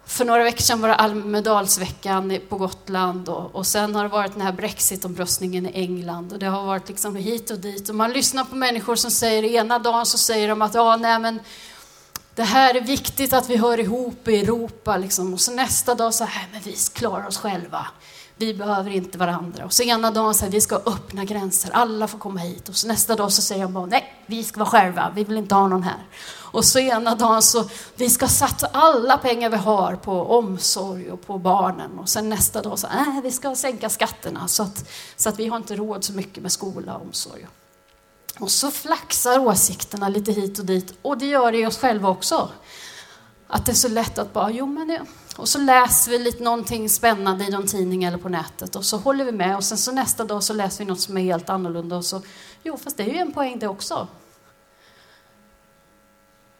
för 0.07 0.25
några 0.25 0.45
veckor 0.45 0.63
sedan 0.63 0.81
var 0.81 0.89
det 0.89 0.95
Almedalsveckan 0.95 2.39
på 2.49 2.57
Gotland 2.57 3.29
och, 3.29 3.55
och 3.55 3.67
sen 3.67 3.95
har 3.95 4.03
det 4.03 4.09
varit 4.09 4.33
den 4.33 4.41
här 4.41 4.53
brexitomröstningen 4.53 5.67
i 5.67 5.71
England 5.75 6.33
och 6.33 6.39
det 6.39 6.47
har 6.47 6.67
varit 6.67 6.89
liksom 6.89 7.17
hit 7.17 7.51
och 7.51 7.59
dit 7.59 7.89
och 7.89 7.95
man 7.95 8.13
lyssnar 8.13 8.45
på 8.45 8.57
människor 8.57 8.97
som 8.97 9.11
säger 9.11 9.45
ena 9.45 9.79
dagen 9.79 10.07
så 10.07 10.19
säger 10.19 10.49
de 10.49 10.63
att 10.63 10.75
ja, 10.75 10.97
nej 10.97 11.19
men 11.19 11.41
det 12.35 12.43
här 12.43 12.75
är 12.75 12.81
viktigt 12.81 13.33
att 13.33 13.51
vi 13.51 13.57
hör 13.57 13.81
ihop 13.81 14.29
i 14.29 14.41
Europa 14.41 14.97
liksom. 14.97 15.35
och 15.35 15.41
så 15.41 15.53
nästa 15.53 15.95
dag 15.95 16.15
så 16.15 16.25
här, 16.25 16.49
men 16.53 16.61
vi 16.61 16.77
klarar 16.93 17.27
oss 17.27 17.39
själva. 17.39 17.87
Vi 18.38 18.55
behöver 18.55 18.90
inte 18.90 19.19
varandra. 19.19 19.64
Och 19.64 19.73
så 19.73 19.83
ena 19.83 20.11
dagen 20.11 20.35
säger 20.35 20.52
vi 20.52 20.61
ska 20.61 20.76
öppna 20.76 21.25
gränser, 21.25 21.71
alla 21.71 22.09
får 22.09 22.19
komma 22.19 22.40
hit. 22.40 22.69
Och 22.69 22.76
så 22.76 22.88
nästa 22.88 23.14
dag 23.16 23.33
så 23.33 23.43
säger 23.43 23.61
jag 23.61 23.71
bara, 23.71 23.87
nej, 23.87 24.23
vi 24.26 24.45
ska 24.45 24.61
vara 24.61 24.71
själva, 24.71 25.12
vi 25.14 25.25
vill 25.25 25.37
inte 25.37 25.55
ha 25.55 25.69
någon 25.69 25.83
här. 25.83 26.07
Och 26.37 26.64
så 26.64 26.78
ena 26.78 27.14
dagen 27.14 27.43
så, 27.43 27.69
vi 27.95 28.11
ska 28.11 28.28
satsa 28.28 28.66
alla 28.73 29.19
pengar 29.19 29.50
vi 29.50 29.57
har 29.57 29.97
på 29.97 30.38
omsorg 30.38 31.11
och 31.11 31.26
på 31.26 31.38
barnen. 31.38 31.99
Och 31.99 32.09
sen 32.09 32.28
nästa 32.28 32.62
dag 32.62 32.78
så, 32.78 32.87
nej, 32.87 33.21
vi 33.23 33.31
ska 33.31 33.57
sänka 33.57 33.88
skatterna 33.88 34.49
så 34.49 34.62
att, 34.62 34.90
så 35.16 35.28
att 35.28 35.38
vi 35.38 35.47
har 35.47 35.57
inte 35.57 35.76
råd 35.76 36.05
så 36.05 36.12
mycket 36.12 36.43
med 36.43 36.52
skola 36.52 36.95
och 36.95 37.02
omsorg. 37.02 37.47
Och 38.38 38.50
så 38.50 38.71
flaxar 38.71 39.38
åsikterna 39.38 40.09
lite 40.09 40.33
hit 40.33 40.59
och 40.59 40.64
dit 40.64 40.95
och 41.02 41.19
det 41.19 41.26
gör 41.26 41.52
det 41.52 41.59
i 41.59 41.66
oss 41.66 41.78
själva 41.78 42.09
också. 42.09 42.49
Att 43.49 43.66
det 43.66 43.73
är 43.73 43.76
så 43.76 43.88
lätt 43.88 44.19
att 44.19 44.33
bara, 44.33 44.50
jo 44.50 44.66
men 44.66 44.88
det, 44.88 45.00
och 45.38 45.49
så 45.49 45.59
läser 45.59 46.11
vi 46.11 46.19
lite 46.19 46.43
någonting 46.43 46.88
spännande 46.88 47.45
i 47.45 47.50
någon 47.50 47.66
tidning 47.66 48.05
eller 48.05 48.19
på 48.19 48.28
nätet 48.28 48.76
och 48.76 48.85
så 48.85 48.97
håller 48.97 49.25
vi 49.25 49.33
med 49.33 49.57
och 49.57 49.64
sen 49.64 49.78
så 49.78 49.93
nästa 49.93 50.25
dag 50.25 50.43
så 50.43 50.52
läser 50.52 50.85
vi 50.85 50.90
något 50.90 51.00
som 51.00 51.16
är 51.16 51.23
helt 51.23 51.49
annorlunda 51.49 51.97
och 51.97 52.05
så, 52.05 52.23
jo 52.62 52.76
fast 52.76 52.97
det 52.97 53.02
är 53.02 53.14
ju 53.14 53.19
en 53.19 53.33
poäng 53.33 53.59
det 53.59 53.69
också. 53.69 54.09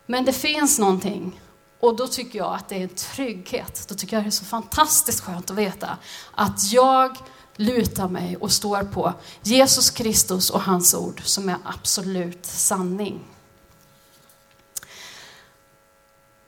Men 0.07 0.25
det 0.25 0.33
finns 0.33 0.79
någonting 0.79 1.41
och 1.81 1.97
då 1.97 2.07
tycker 2.07 2.39
jag 2.39 2.55
att 2.55 2.69
det 2.69 2.75
är 2.75 2.83
en 2.83 2.89
trygghet. 2.89 3.87
Då 3.89 3.95
tycker 3.95 4.17
jag 4.17 4.25
det 4.25 4.29
är 4.29 4.31
så 4.31 4.45
fantastiskt 4.45 5.21
skönt 5.21 5.51
att 5.51 5.57
veta 5.57 5.99
att 6.35 6.73
jag 6.73 7.17
lutar 7.57 8.09
mig 8.09 8.37
och 8.37 8.53
står 8.53 8.83
på 8.83 9.13
Jesus 9.43 9.91
Kristus 9.91 10.51
och 10.51 10.63
hans 10.63 10.95
ord 10.95 11.23
som 11.25 11.49
är 11.49 11.57
absolut 11.65 12.47
sanning. 12.47 13.25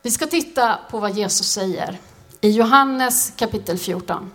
Vi 0.03 0.11
ska 0.11 0.27
titta 0.27 0.79
på 0.91 1.01
vad 1.01 1.17
Jesus 1.17 1.53
säger 1.53 2.01
i 2.41 2.51
Johannes 2.51 3.33
kapitel 3.37 3.79
14. 3.79 4.31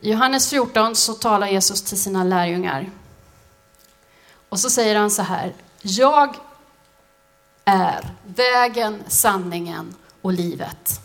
I 0.00 0.10
Johannes 0.10 0.50
14 0.50 0.96
så 0.96 1.12
talar 1.12 1.46
Jesus 1.46 1.82
till 1.82 2.00
sina 2.00 2.24
lärjungar. 2.24 2.90
Och 4.48 4.60
så 4.60 4.70
säger 4.70 4.96
han 4.96 5.10
så 5.10 5.22
här. 5.22 5.54
Jag 5.82 6.36
är 7.64 8.14
vägen, 8.24 9.02
sanningen 9.08 9.94
och 10.22 10.32
livet. 10.32 11.00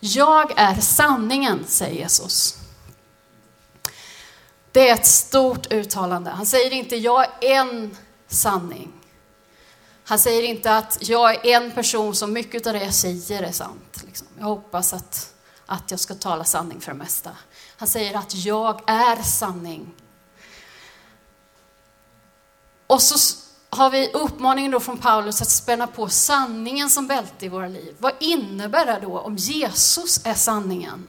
Jag 0.00 0.52
är 0.56 0.74
sanningen, 0.74 1.64
säger 1.66 1.94
Jesus. 1.94 2.56
Det 4.72 4.88
är 4.88 4.94
ett 4.94 5.06
stort 5.06 5.72
uttalande. 5.72 6.30
Han 6.30 6.46
säger 6.46 6.70
inte 6.72 6.96
jag 6.96 7.24
är 7.24 7.60
en 7.60 7.96
sanning. 8.28 8.99
Han 10.10 10.18
säger 10.18 10.42
inte 10.42 10.76
att 10.76 11.08
jag 11.08 11.46
är 11.46 11.56
en 11.56 11.70
person 11.70 12.14
som 12.14 12.32
mycket 12.32 12.66
av 12.66 12.72
det 12.72 12.84
jag 12.84 12.94
säger 12.94 13.42
är 13.42 13.52
sant. 13.52 14.02
Liksom. 14.06 14.26
Jag 14.38 14.44
hoppas 14.44 14.92
att, 14.92 15.34
att 15.66 15.90
jag 15.90 16.00
ska 16.00 16.14
tala 16.14 16.44
sanning 16.44 16.80
för 16.80 16.92
det 16.92 16.98
mesta. 16.98 17.30
Han 17.76 17.88
säger 17.88 18.18
att 18.18 18.34
jag 18.34 18.82
är 18.86 19.22
sanning. 19.22 19.94
Och 22.86 23.02
så 23.02 23.36
har 23.70 23.90
vi 23.90 24.12
uppmaningen 24.12 24.70
då 24.70 24.80
från 24.80 24.98
Paulus 24.98 25.42
att 25.42 25.50
spänna 25.50 25.86
på 25.86 26.08
sanningen 26.08 26.90
som 26.90 27.06
bälte 27.06 27.46
i 27.46 27.48
våra 27.48 27.68
liv. 27.68 27.96
Vad 27.98 28.12
innebär 28.20 28.86
det 28.86 28.98
då 29.02 29.18
om 29.18 29.36
Jesus 29.36 30.26
är 30.26 30.34
sanningen? 30.34 31.06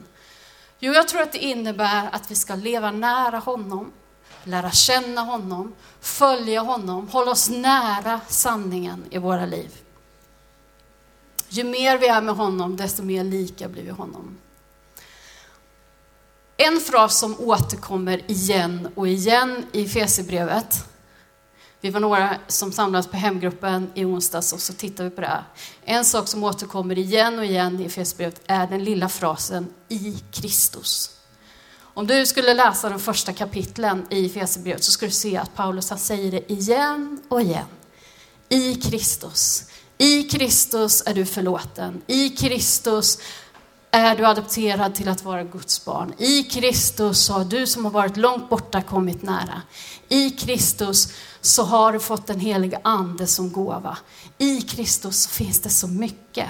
Jo, 0.78 0.92
jag 0.92 1.08
tror 1.08 1.22
att 1.22 1.32
det 1.32 1.44
innebär 1.44 2.08
att 2.12 2.30
vi 2.30 2.34
ska 2.34 2.54
leva 2.54 2.90
nära 2.90 3.38
honom, 3.38 3.92
lära 4.44 4.70
känna 4.70 5.20
honom, 5.20 5.74
följa 6.00 6.60
honom, 6.60 7.08
hålla 7.08 7.30
oss 7.30 7.50
nära 7.50 8.20
sanningen 8.28 9.04
i 9.10 9.18
våra 9.18 9.46
liv. 9.46 9.70
Ju 11.48 11.64
mer 11.64 11.98
vi 11.98 12.08
är 12.08 12.22
med 12.22 12.34
honom, 12.34 12.76
desto 12.76 13.02
mer 13.02 13.24
lika 13.24 13.68
blir 13.68 13.82
vi 13.82 13.90
honom. 13.90 14.38
En 16.56 16.80
fras 16.80 17.18
som 17.18 17.40
återkommer 17.40 18.30
igen 18.30 18.88
och 18.94 19.08
igen 19.08 19.66
i 19.72 19.88
Fesebrevet 19.88 20.88
vi 21.84 21.90
var 21.90 22.00
några 22.00 22.36
som 22.48 22.72
samlades 22.72 23.06
på 23.06 23.16
hemgruppen 23.16 23.90
i 23.94 24.04
onsdags 24.04 24.52
och 24.52 24.60
så 24.60 24.72
tittade 24.72 25.08
vi 25.08 25.14
på 25.14 25.20
det. 25.20 25.44
En 25.84 26.04
sak 26.04 26.28
som 26.28 26.44
återkommer 26.44 26.98
igen 26.98 27.38
och 27.38 27.44
igen 27.44 27.80
i 27.80 27.84
Efesierbrevet 27.84 28.40
är 28.46 28.66
den 28.66 28.84
lilla 28.84 29.08
frasen 29.08 29.68
i 29.88 30.22
Kristus. 30.30 31.18
Om 31.94 32.06
du 32.06 32.26
skulle 32.26 32.54
läsa 32.54 32.88
de 32.88 32.98
första 33.00 33.32
kapitlen 33.32 34.06
i 34.10 34.26
Efesierbrevet 34.26 34.84
så 34.84 34.90
skulle 34.92 35.08
du 35.08 35.14
se 35.14 35.36
att 35.36 35.54
Paulus 35.54 35.90
han 35.90 35.98
säger 35.98 36.30
det 36.30 36.52
igen 36.52 37.20
och 37.28 37.42
igen. 37.42 37.66
I 38.48 38.74
Kristus. 38.74 39.64
I 39.98 40.22
Kristus 40.22 41.02
är 41.06 41.14
du 41.14 41.26
förlåten. 41.26 42.02
I 42.06 42.28
Kristus 42.30 43.18
är 43.90 44.16
du 44.16 44.26
adopterad 44.26 44.94
till 44.94 45.08
att 45.08 45.24
vara 45.24 45.44
Guds 45.44 45.84
barn. 45.84 46.14
I 46.18 46.42
Kristus 46.42 47.28
har 47.28 47.44
du 47.44 47.66
som 47.66 47.84
har 47.84 47.92
varit 47.92 48.16
långt 48.16 48.48
borta 48.48 48.82
kommit 48.82 49.22
nära. 49.22 49.62
I 50.08 50.30
Kristus 50.30 51.08
så 51.40 51.62
har 51.62 51.92
du 51.92 52.00
fått 52.00 52.26
den 52.26 52.40
heliga 52.40 52.80
ande 52.84 53.26
som 53.26 53.52
gåva. 53.52 53.98
I 54.38 54.60
Kristus 54.60 55.26
finns 55.26 55.60
det 55.60 55.70
så 55.70 55.86
mycket. 55.86 56.48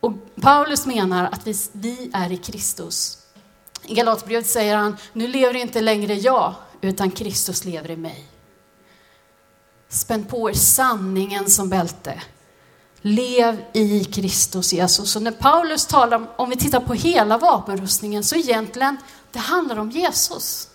Och 0.00 0.12
Paulus 0.40 0.86
menar 0.86 1.28
att 1.32 1.46
vi, 1.46 1.54
vi 1.72 2.10
är 2.12 2.32
i 2.32 2.36
Kristus. 2.36 3.18
I 3.86 3.94
Galaterbrevet 3.94 4.46
säger 4.46 4.76
han, 4.76 4.96
nu 5.12 5.26
lever 5.26 5.56
inte 5.56 5.80
längre 5.80 6.14
jag, 6.14 6.54
utan 6.80 7.10
Kristus 7.10 7.64
lever 7.64 7.90
i 7.90 7.96
mig. 7.96 8.26
Spänn 9.88 10.24
på 10.24 10.50
er 10.50 10.54
sanningen 10.54 11.50
som 11.50 11.68
bälte. 11.68 12.22
Lev 13.00 13.64
i 13.72 14.04
Kristus 14.04 14.72
Jesus. 14.72 15.16
Och 15.16 15.22
när 15.22 15.30
Paulus 15.30 15.86
talar 15.86 16.16
om, 16.16 16.26
om 16.36 16.50
vi 16.50 16.56
tittar 16.56 16.80
på 16.80 16.94
hela 16.94 17.38
vapenrustningen, 17.38 18.24
så 18.24 18.36
egentligen, 18.36 18.96
det 19.32 19.38
handlar 19.38 19.76
om 19.76 19.90
Jesus. 19.90 20.69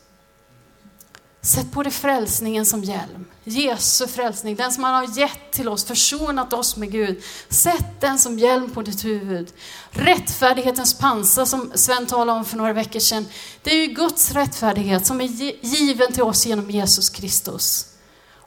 Sätt 1.45 1.71
på 1.71 1.83
dig 1.83 1.91
frälsningen 1.91 2.65
som 2.65 2.83
hjälm. 2.83 3.25
Jesu 3.43 4.07
frälsning, 4.07 4.55
den 4.55 4.71
som 4.71 4.83
han 4.83 4.93
har 4.93 5.19
gett 5.19 5.51
till 5.51 5.69
oss, 5.69 5.85
försonat 5.85 6.53
oss 6.53 6.77
med 6.77 6.91
Gud. 6.91 7.23
Sätt 7.49 8.01
den 8.01 8.19
som 8.19 8.39
hjälm 8.39 8.69
på 8.69 8.81
ditt 8.81 9.05
huvud. 9.05 9.53
Rättfärdighetens 9.89 10.93
pansar 10.93 11.45
som 11.45 11.71
Sven 11.75 12.05
talade 12.05 12.39
om 12.39 12.45
för 12.45 12.57
några 12.57 12.73
veckor 12.73 12.99
sedan. 12.99 13.25
Det 13.63 13.71
är 13.71 13.75
ju 13.75 13.93
Guds 13.93 14.31
rättfärdighet 14.31 15.05
som 15.05 15.21
är 15.21 15.25
given 15.65 16.13
till 16.13 16.23
oss 16.23 16.45
genom 16.45 16.71
Jesus 16.71 17.09
Kristus. 17.09 17.85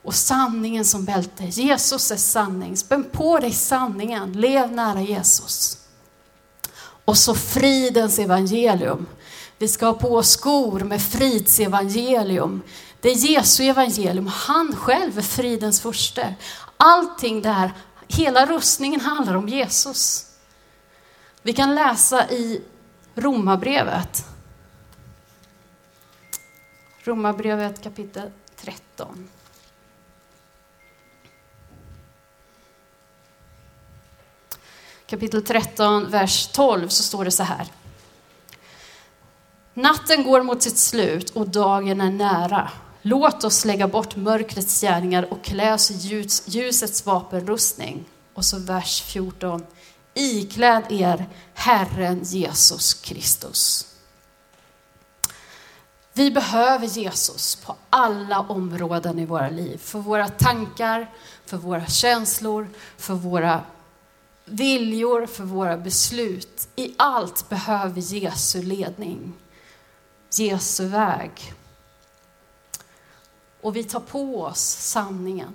och 0.01 0.15
sanningen 0.15 0.85
som 0.85 1.05
bälte. 1.05 1.45
Jesus 1.45 2.11
är 2.11 2.15
sanning. 2.15 2.77
Spänn 2.77 3.03
på 3.11 3.39
dig 3.39 3.51
sanningen. 3.51 4.31
Lev 4.31 4.71
nära 4.71 5.01
Jesus. 5.01 5.77
Och 7.05 7.17
så 7.17 7.35
fridens 7.35 8.19
evangelium. 8.19 9.05
Vi 9.57 9.67
ska 9.67 9.85
ha 9.85 9.93
på 9.93 10.15
oss 10.15 10.29
skor 10.29 10.79
med 10.79 11.01
fridsevangelium. 11.01 12.61
Det 13.01 13.09
är 13.09 13.15
Jesu 13.15 13.63
evangelium. 13.63 14.27
Han 14.27 14.75
själv 14.75 15.17
är 15.17 15.21
fridens 15.21 15.81
furste. 15.81 16.35
Allting 16.77 17.41
där, 17.41 17.71
hela 18.07 18.45
rustningen 18.45 19.01
handlar 19.01 19.35
om 19.35 19.47
Jesus. 19.47 20.25
Vi 21.41 21.53
kan 21.53 21.75
läsa 21.75 22.29
i 22.29 22.61
Romarbrevet. 23.15 24.25
Romarbrevet 27.03 27.83
kapitel 27.83 28.31
13. 28.55 29.29
Kapitel 35.07 35.43
13, 35.43 36.09
vers 36.09 36.47
12 36.47 36.87
så 36.87 37.03
står 37.03 37.25
det 37.25 37.31
så 37.31 37.43
här. 37.43 37.67
Natten 39.73 40.23
går 40.23 40.43
mot 40.43 40.61
sitt 40.61 40.77
slut 40.77 41.29
och 41.29 41.49
dagen 41.49 42.01
är 42.01 42.11
nära. 42.11 42.71
Låt 43.01 43.43
oss 43.43 43.65
lägga 43.65 43.87
bort 43.87 44.15
mörkrets 44.15 44.81
gärningar 44.81 45.33
och 45.33 45.43
klä 45.43 45.73
oss 45.73 45.91
i 45.91 45.93
ljus, 45.93 46.43
ljusets 46.45 47.05
vapenrustning. 47.05 48.05
Och 48.33 48.45
så 48.45 48.59
vers 48.59 49.01
14. 49.01 49.65
Ikläd 50.13 50.83
er 50.89 51.25
Herren 51.53 52.23
Jesus 52.23 52.93
Kristus. 52.93 53.85
Vi 56.13 56.31
behöver 56.31 56.87
Jesus 56.87 57.55
på 57.55 57.75
alla 57.89 58.39
områden 58.39 59.19
i 59.19 59.25
våra 59.25 59.49
liv. 59.49 59.77
För 59.77 59.99
våra 59.99 60.27
tankar, 60.27 61.09
för 61.45 61.57
våra 61.57 61.85
känslor, 61.85 62.69
för 62.97 63.13
våra 63.13 63.63
viljor, 64.45 65.25
för 65.25 65.43
våra 65.43 65.77
beslut. 65.77 66.67
I 66.75 66.93
allt 66.97 67.49
behöver 67.49 68.01
Jesu 68.01 68.61
ledning, 68.61 69.33
Jesu 70.31 70.87
väg. 70.87 71.53
Och 73.61 73.75
vi 73.75 73.83
tar 73.83 73.99
på 73.99 74.41
oss 74.41 74.61
sanningen. 74.69 75.53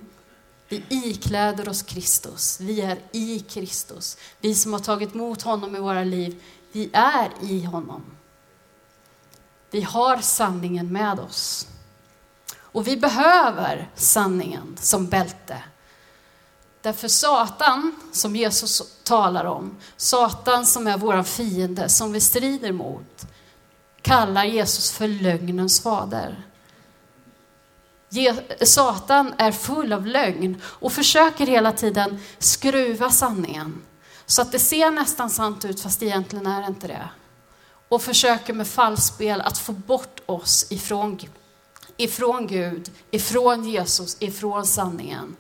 Vi 0.69 0.85
ikläder 0.89 1.69
oss 1.69 1.83
Kristus. 1.83 2.61
Vi 2.61 2.81
är 2.81 2.99
i 3.13 3.41
Kristus. 3.41 4.17
Vi 4.41 4.55
som 4.55 4.73
har 4.73 4.81
tagit 4.81 5.15
emot 5.15 5.43
honom 5.43 5.77
i 5.77 5.79
våra 5.79 6.05
liv, 6.05 6.43
vi 6.73 6.91
är 6.93 7.31
i 7.41 7.65
honom. 7.65 8.03
Vi 9.71 9.81
har 9.81 10.19
sanningen 10.19 10.93
med 10.93 11.21
oss. 11.21 11.69
Och 12.57 12.89
vi 12.89 12.97
behöver 12.97 13.91
sanningen 13.95 14.77
som 14.81 15.07
bälte. 15.07 15.63
Därför 16.83 17.09
Satan, 17.09 17.95
som 18.13 18.37
Jesus 18.37 18.99
talar 19.03 19.45
om, 19.45 19.77
Satan 19.97 20.67
som 20.67 20.87
är 20.87 20.99
vår 20.99 21.23
fiende, 21.23 21.89
som 21.89 22.13
vi 22.13 22.21
strider 22.21 22.73
mot, 22.73 23.27
kallar 24.03 24.45
Jesus 24.45 24.93
för 24.93 25.09
lögnens 25.09 25.81
fader. 25.81 26.43
Satan 28.63 29.35
är 29.39 29.53
full 29.53 29.93
av 29.93 30.07
lögn 30.07 30.61
och 30.65 30.93
försöker 30.93 31.47
hela 31.47 31.73
tiden 31.73 32.21
skruva 32.39 33.11
sanningen 33.11 33.83
så 34.27 34.43
att 34.43 34.53
det 34.53 34.59
ser 34.59 34.91
nästan 34.91 35.31
sant 35.31 35.65
ut 35.65 35.81
fast 35.81 36.03
egentligen 36.03 36.47
är 36.47 36.61
det 36.61 36.67
inte 36.67 36.87
det. 36.87 37.09
Och 37.89 38.03
försöker 38.03 38.55
med 38.55 38.67
falskspel 38.67 39.41
att 39.41 39.59
få 39.59 39.73
bort 39.73 40.21
oss 40.27 40.67
ifrån, 40.71 41.19
ifrån 41.97 42.47
Gud, 42.47 42.91
ifrån 43.11 43.65
Jesus, 43.65 44.17
ifrån 44.21 44.67
sanningen. 44.67 45.37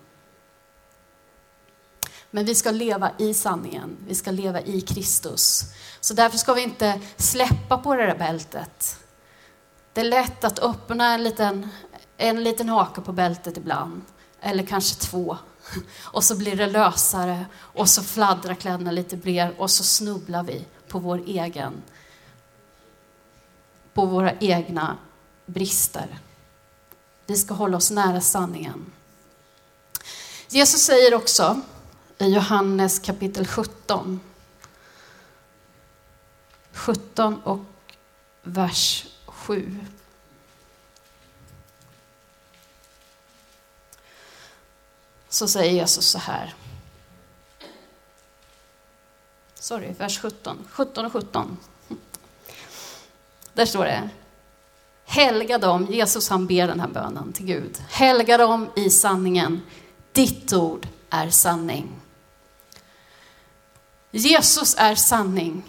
Men 2.30 2.44
vi 2.44 2.54
ska 2.54 2.70
leva 2.70 3.10
i 3.18 3.34
sanningen, 3.34 3.96
vi 4.06 4.14
ska 4.14 4.30
leva 4.30 4.60
i 4.60 4.80
Kristus. 4.80 5.62
Så 6.00 6.14
därför 6.14 6.38
ska 6.38 6.54
vi 6.54 6.62
inte 6.62 7.00
släppa 7.16 7.78
på 7.78 7.94
det 7.94 8.06
där 8.06 8.18
bältet. 8.18 8.98
Det 9.92 10.00
är 10.00 10.04
lätt 10.04 10.44
att 10.44 10.58
öppna 10.58 11.14
en 11.14 11.24
liten, 11.24 11.68
en 12.16 12.42
liten 12.42 12.68
hake 12.68 13.00
på 13.00 13.12
bältet 13.12 13.56
ibland, 13.56 14.02
eller 14.40 14.66
kanske 14.66 15.00
två. 15.00 15.36
Och 16.00 16.24
så 16.24 16.36
blir 16.36 16.56
det 16.56 16.66
lösare 16.66 17.46
och 17.56 17.88
så 17.88 18.02
fladdrar 18.02 18.54
kläderna 18.54 18.90
lite 18.90 19.16
mer 19.22 19.54
och 19.58 19.70
så 19.70 19.84
snubblar 19.84 20.42
vi 20.42 20.64
på 20.88 20.98
vår 20.98 21.22
egen 21.26 21.82
på 23.94 24.06
våra 24.06 24.32
egna 24.32 24.96
brister. 25.46 26.18
Vi 27.26 27.36
ska 27.36 27.54
hålla 27.54 27.76
oss 27.76 27.90
nära 27.90 28.20
sanningen. 28.20 28.92
Jesus 30.48 30.80
säger 30.80 31.14
också 31.14 31.60
i 32.18 32.26
Johannes 32.26 32.98
kapitel 32.98 33.46
17, 33.46 34.20
17 36.72 37.42
och 37.42 37.60
vers 38.42 39.06
7. 39.26 39.80
Så 45.34 45.48
säger 45.48 45.72
Jesus 45.72 46.06
så 46.06 46.18
här. 46.18 46.54
Sorry, 49.54 49.92
vers 49.92 50.18
17. 50.18 50.66
17 50.70 51.04
och 51.04 51.12
17. 51.12 51.56
Där 53.54 53.66
står 53.66 53.84
det, 53.84 54.08
helga 55.04 55.58
dem, 55.58 55.86
Jesus 55.90 56.28
han 56.28 56.46
ber 56.46 56.66
den 56.66 56.80
här 56.80 56.88
bönen 56.88 57.32
till 57.32 57.46
Gud, 57.46 57.82
helga 57.88 58.38
dem 58.38 58.70
i 58.76 58.90
sanningen, 58.90 59.62
ditt 60.12 60.52
ord 60.52 60.88
är 61.10 61.30
sanning. 61.30 62.00
Jesus 64.10 64.74
är 64.78 64.94
sanning, 64.94 65.62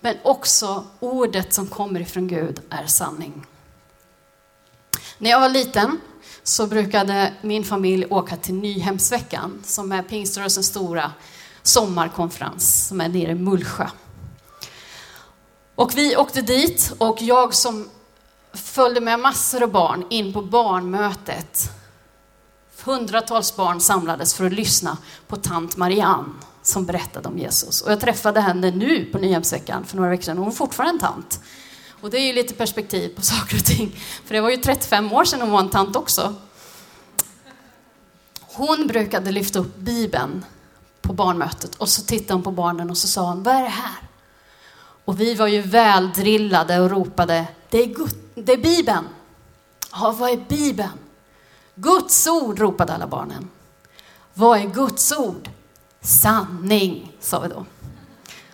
men 0.00 0.16
också 0.22 0.86
ordet 1.00 1.52
som 1.52 1.66
kommer 1.66 2.00
ifrån 2.00 2.28
Gud 2.28 2.60
är 2.70 2.86
sanning. 2.86 3.46
När 5.18 5.30
jag 5.30 5.40
var 5.40 5.48
liten 5.48 6.00
så 6.42 6.66
brukade 6.66 7.32
min 7.42 7.64
familj 7.64 8.06
åka 8.10 8.36
till 8.36 8.54
Nyhemsveckan, 8.54 9.62
som 9.64 9.92
är 9.92 10.02
pingströrelsens 10.02 10.66
stora 10.66 11.12
sommarkonferens, 11.62 12.86
som 12.88 13.00
är 13.00 13.08
nere 13.08 13.30
i 13.30 13.34
Mullsjö. 13.34 13.86
Och 15.74 15.96
vi 15.96 16.16
åkte 16.16 16.42
dit 16.42 16.92
och 16.98 17.22
jag 17.22 17.54
som 17.54 17.88
följde 18.52 19.00
med 19.00 19.20
massor 19.20 19.62
av 19.62 19.70
barn 19.70 20.04
in 20.10 20.32
på 20.32 20.42
barnmötet. 20.42 21.70
Hundratals 22.84 23.56
barn 23.56 23.80
samlades 23.80 24.34
för 24.34 24.46
att 24.46 24.52
lyssna 24.52 24.98
på 25.26 25.36
tant 25.36 25.76
Marianne 25.76 26.32
som 26.62 26.84
berättade 26.84 27.28
om 27.28 27.38
Jesus. 27.38 27.80
Och 27.82 27.92
jag 27.92 28.00
träffade 28.00 28.40
henne 28.40 28.70
nu 28.70 29.04
på 29.04 29.18
Nyhemsveckan 29.18 29.84
för 29.84 29.96
några 29.96 30.10
veckor 30.10 30.22
sedan. 30.22 30.38
Hon 30.38 30.48
är 30.48 30.52
fortfarande 30.52 30.94
en 30.94 30.98
tant. 30.98 31.40
Och 32.02 32.10
det 32.10 32.18
är 32.18 32.26
ju 32.26 32.32
lite 32.32 32.54
perspektiv 32.54 33.08
på 33.16 33.22
saker 33.22 33.56
och 33.56 33.64
ting. 33.64 33.96
För 34.24 34.34
det 34.34 34.40
var 34.40 34.50
ju 34.50 34.56
35 34.56 35.12
år 35.12 35.24
sedan 35.24 35.40
hon 35.40 35.50
var 35.50 35.60
en 35.60 35.68
tant 35.68 35.96
också. 35.96 36.34
Hon 38.40 38.86
brukade 38.86 39.30
lyfta 39.30 39.58
upp 39.58 39.76
Bibeln 39.76 40.44
på 41.00 41.12
barnmötet 41.12 41.74
och 41.74 41.88
så 41.88 42.02
tittade 42.02 42.34
hon 42.34 42.42
på 42.42 42.50
barnen 42.50 42.90
och 42.90 42.98
så 42.98 43.08
sa 43.08 43.28
hon, 43.28 43.42
vad 43.42 43.54
är 43.54 43.62
det 43.62 43.68
här? 43.68 44.02
Och 45.04 45.20
vi 45.20 45.34
var 45.34 45.46
ju 45.46 45.60
väldrillade 45.60 46.80
och 46.80 46.90
ropade, 46.90 47.46
det 47.70 47.78
är, 47.78 47.86
Gud, 47.86 48.14
det 48.34 48.52
är 48.52 48.56
Bibeln. 48.58 49.04
Ja, 49.92 50.14
vad 50.18 50.30
är 50.30 50.36
Bibeln? 50.36 50.98
Guds 51.74 52.26
ord, 52.26 52.58
ropade 52.58 52.92
alla 52.92 53.06
barnen. 53.06 53.48
Vad 54.34 54.58
är 54.58 54.66
Guds 54.66 55.12
ord? 55.12 55.50
Sanning, 56.00 57.12
sa 57.20 57.40
vi 57.40 57.48
då. 57.48 57.64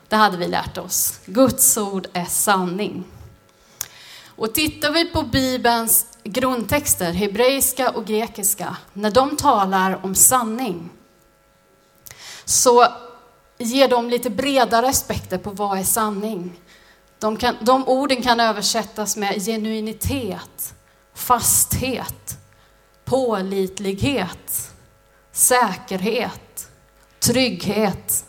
Det 0.09 0.17
hade 0.17 0.37
vi 0.37 0.49
lärt 0.49 0.79
oss. 0.79 1.21
Guds 1.27 1.77
ord 1.77 2.07
är 2.13 2.25
sanning. 2.25 3.05
Och 4.39 4.55
tittar 4.55 4.93
vi 4.93 5.05
på 5.05 5.23
Bibelns 5.23 6.07
grundtexter, 6.25 7.13
hebreiska 7.13 7.91
och 7.91 8.07
grekiska, 8.07 8.77
när 8.93 9.11
de 9.11 9.37
talar 9.37 10.05
om 10.05 10.15
sanning, 10.15 10.91
så 12.45 12.87
ger 13.59 13.89
de 13.89 14.11
lite 14.11 14.31
bredare 14.31 14.89
aspekter 14.89 15.39
på 15.39 15.51
vad 15.51 15.79
är 15.79 15.83
sanning. 15.83 16.61
De, 17.19 17.37
kan, 17.37 17.57
de 17.61 17.89
orden 17.89 18.23
kan 18.23 18.41
översättas 18.41 19.17
med 19.17 19.45
genuinitet, 19.45 20.75
fasthet, 21.15 22.39
pålitlighet, 23.05 24.71
säkerhet, 25.33 26.69
trygghet, 27.19 28.25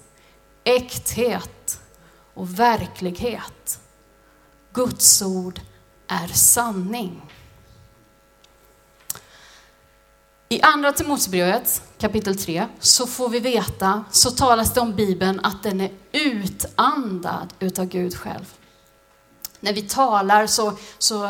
äkthet 0.64 1.80
och 2.34 2.60
verklighet. 2.60 3.80
Guds 4.74 5.22
ord 5.22 5.62
är 6.10 6.28
sanning. 6.28 7.22
I 10.50 10.62
Andra 10.62 10.92
Timoteusbrevet 10.92 11.82
kapitel 11.98 12.38
3 12.38 12.68
så 12.80 13.08
får 13.08 13.30
vi 13.30 13.40
veta, 13.40 14.04
så 14.12 14.32
talas 14.32 14.74
det 14.74 14.82
om 14.82 14.96
Bibeln 14.96 15.40
att 15.44 15.64
den 15.64 15.82
är 15.82 15.92
utandad 16.12 17.54
utav 17.60 17.86
Gud 17.86 18.16
själv. 18.16 18.54
När 19.60 19.74
vi 19.74 19.82
talar 19.82 20.48
så, 20.48 20.74
så 20.98 21.24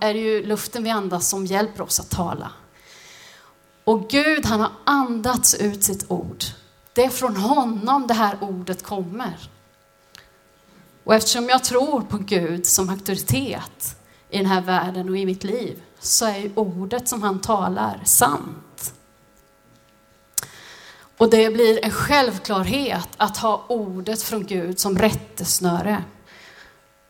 är 0.00 0.14
det 0.14 0.20
ju 0.20 0.46
luften 0.46 0.84
vi 0.84 0.90
andas 0.90 1.28
som 1.28 1.46
hjälper 1.46 1.82
oss 1.82 2.00
att 2.00 2.10
tala. 2.10 2.50
Och 3.84 4.10
Gud 4.10 4.46
han 4.46 4.60
har 4.60 4.72
andats 4.84 5.54
ut 5.54 5.84
sitt 5.84 6.10
ord. 6.10 6.44
Det 6.92 7.04
är 7.04 7.10
från 7.10 7.36
honom 7.36 8.06
det 8.06 8.14
här 8.14 8.36
ordet 8.40 8.82
kommer. 8.82 9.50
Och 11.04 11.14
eftersom 11.14 11.48
jag 11.48 11.64
tror 11.64 12.00
på 12.00 12.18
Gud 12.18 12.66
som 12.66 12.88
auktoritet 12.88 13.96
i 14.32 14.36
den 14.36 14.46
här 14.46 14.60
världen 14.60 15.08
och 15.08 15.16
i 15.16 15.26
mitt 15.26 15.44
liv 15.44 15.82
så 16.00 16.26
är 16.26 16.38
ju 16.38 16.52
ordet 16.54 17.08
som 17.08 17.22
han 17.22 17.40
talar 17.40 18.00
sant. 18.04 18.94
Och 21.16 21.30
det 21.30 21.50
blir 21.50 21.84
en 21.84 21.90
självklarhet 21.90 23.08
att 23.16 23.36
ha 23.36 23.64
ordet 23.68 24.22
från 24.22 24.46
Gud 24.46 24.78
som 24.78 24.98
rättesnöre 24.98 26.04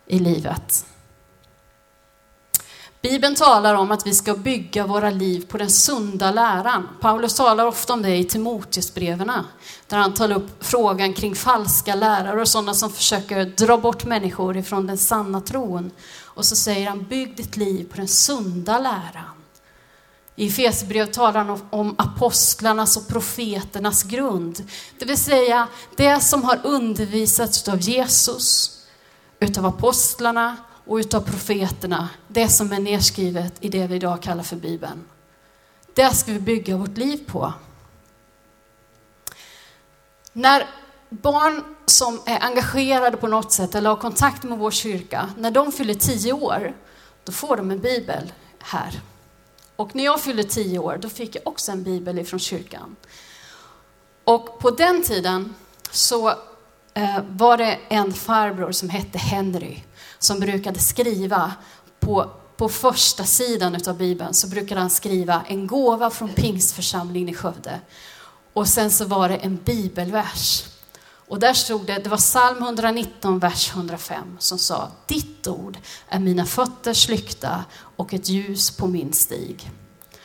i 0.06 0.18
livet. 0.18 0.87
Bibeln 3.02 3.35
talar 3.35 3.74
om 3.74 3.90
att 3.90 4.06
vi 4.06 4.14
ska 4.14 4.35
bygga 4.35 4.87
våra 4.87 5.11
liv 5.11 5.46
på 5.48 5.58
den 5.58 5.70
sunda 5.70 6.30
läran. 6.30 6.88
Paulus 7.00 7.35
talar 7.35 7.66
ofta 7.66 7.92
om 7.92 8.02
det 8.02 8.16
i 8.16 8.24
Timoteusbreven, 8.24 9.32
där 9.87 9.98
han 9.98 10.14
tar 10.14 10.32
upp 10.32 10.64
frågan 10.64 11.12
kring 11.12 11.35
falska 11.35 11.94
lärare 11.94 12.40
och 12.40 12.48
sådana 12.48 12.74
som 12.74 12.90
försöker 12.90 13.44
dra 13.44 13.78
bort 13.78 14.04
människor 14.04 14.56
ifrån 14.56 14.87
den 14.87 14.98
sanna 14.98 15.40
tron. 15.40 15.90
Och 16.35 16.45
så 16.45 16.57
säger 16.57 16.88
han, 16.88 17.05
bygg 17.05 17.37
ditt 17.37 17.57
liv 17.57 17.88
på 17.90 17.97
den 17.97 18.09
sunda 18.09 18.79
läran. 18.79 19.42
I 20.37 20.47
Efesierbrevet 20.47 21.12
talar 21.12 21.45
han 21.45 21.61
om 21.71 21.95
apostlarnas 21.99 22.97
och 22.97 23.09
profeternas 23.09 24.03
grund. 24.03 24.71
Det 24.99 25.05
vill 25.05 25.18
säga 25.18 25.68
det 25.97 26.21
som 26.21 26.45
har 26.45 26.61
undervisats 26.64 27.68
av 27.68 27.81
Jesus, 27.81 28.79
utav 29.40 29.66
apostlarna 29.66 30.57
och 30.87 30.97
utav 30.97 31.21
profeterna, 31.21 32.09
det 32.29 32.49
som 32.49 32.73
är 32.73 32.81
nedskrivet 32.81 33.55
i 33.61 33.68
det 33.68 33.87
vi 33.87 33.97
idag 33.97 34.23
kallar 34.23 34.42
för 34.42 34.57
Bibeln. 34.57 35.05
Det 35.95 36.11
ska 36.11 36.33
vi 36.33 36.40
bygga 36.40 36.77
vårt 36.77 36.97
liv 36.97 37.27
på. 37.27 37.53
När 40.33 40.66
barn 41.12 41.64
som 41.87 42.20
är 42.27 42.42
engagerade 42.42 43.16
på 43.16 43.29
något 43.29 43.53
sätt 43.53 43.75
eller 43.75 43.90
har 43.90 43.96
kontakt 43.96 44.42
med 44.42 44.59
vår 44.59 44.70
kyrka, 44.70 45.31
när 45.37 45.51
de 45.51 45.72
fyller 45.72 45.94
tio 45.94 46.33
år, 46.33 46.75
då 47.25 47.33
får 47.33 47.57
de 47.57 47.70
en 47.70 47.81
bibel 47.81 48.33
här. 48.59 49.01
Och 49.77 49.96
när 49.96 50.05
jag 50.05 50.20
fyllde 50.20 50.44
tio 50.44 50.79
år, 50.79 50.98
då 51.03 51.09
fick 51.09 51.37
jag 51.37 51.46
också 51.46 51.72
en 51.72 51.83
bibel 51.83 52.18
ifrån 52.18 52.40
kyrkan. 52.40 52.96
Och 54.25 54.59
på 54.59 54.70
den 54.70 55.03
tiden 55.03 55.55
så 55.90 56.29
eh, 56.94 57.20
var 57.29 57.57
det 57.57 57.79
en 57.88 58.12
farbror 58.12 58.72
som 58.72 58.88
hette 58.88 59.18
Henry 59.18 59.79
som 60.18 60.40
brukade 60.40 60.79
skriva 60.79 61.53
på, 62.01 62.31
på 62.57 62.68
första 62.68 63.25
sidan 63.25 63.79
av 63.87 63.96
Bibeln 63.96 64.35
så 64.35 64.48
brukade 64.48 64.81
han 64.81 64.90
skriva 64.90 65.42
en 65.48 65.66
gåva 65.66 66.11
från 66.11 66.29
pingstförsamlingen 66.29 67.29
i 67.29 67.35
Skövde. 67.35 67.81
Och 68.53 68.68
sen 68.68 68.90
så 68.90 69.05
var 69.05 69.29
det 69.29 69.37
en 69.37 69.57
bibelvers. 69.57 70.71
Och 71.28 71.38
där 71.38 71.54
stod 71.54 71.87
det, 71.87 71.98
det 71.98 72.11
var 72.11 72.16
psalm 72.16 72.62
119, 72.62 73.38
vers 73.38 73.70
105 73.70 74.37
som 74.38 74.58
sa 74.58 74.88
Ditt 75.06 75.46
ord 75.46 75.78
är 76.08 76.18
mina 76.18 76.46
fötters 76.46 77.08
lykta 77.08 77.64
och 77.96 78.14
ett 78.14 78.28
ljus 78.28 78.70
på 78.70 78.87
min 78.87 79.12
stig. 79.12 79.70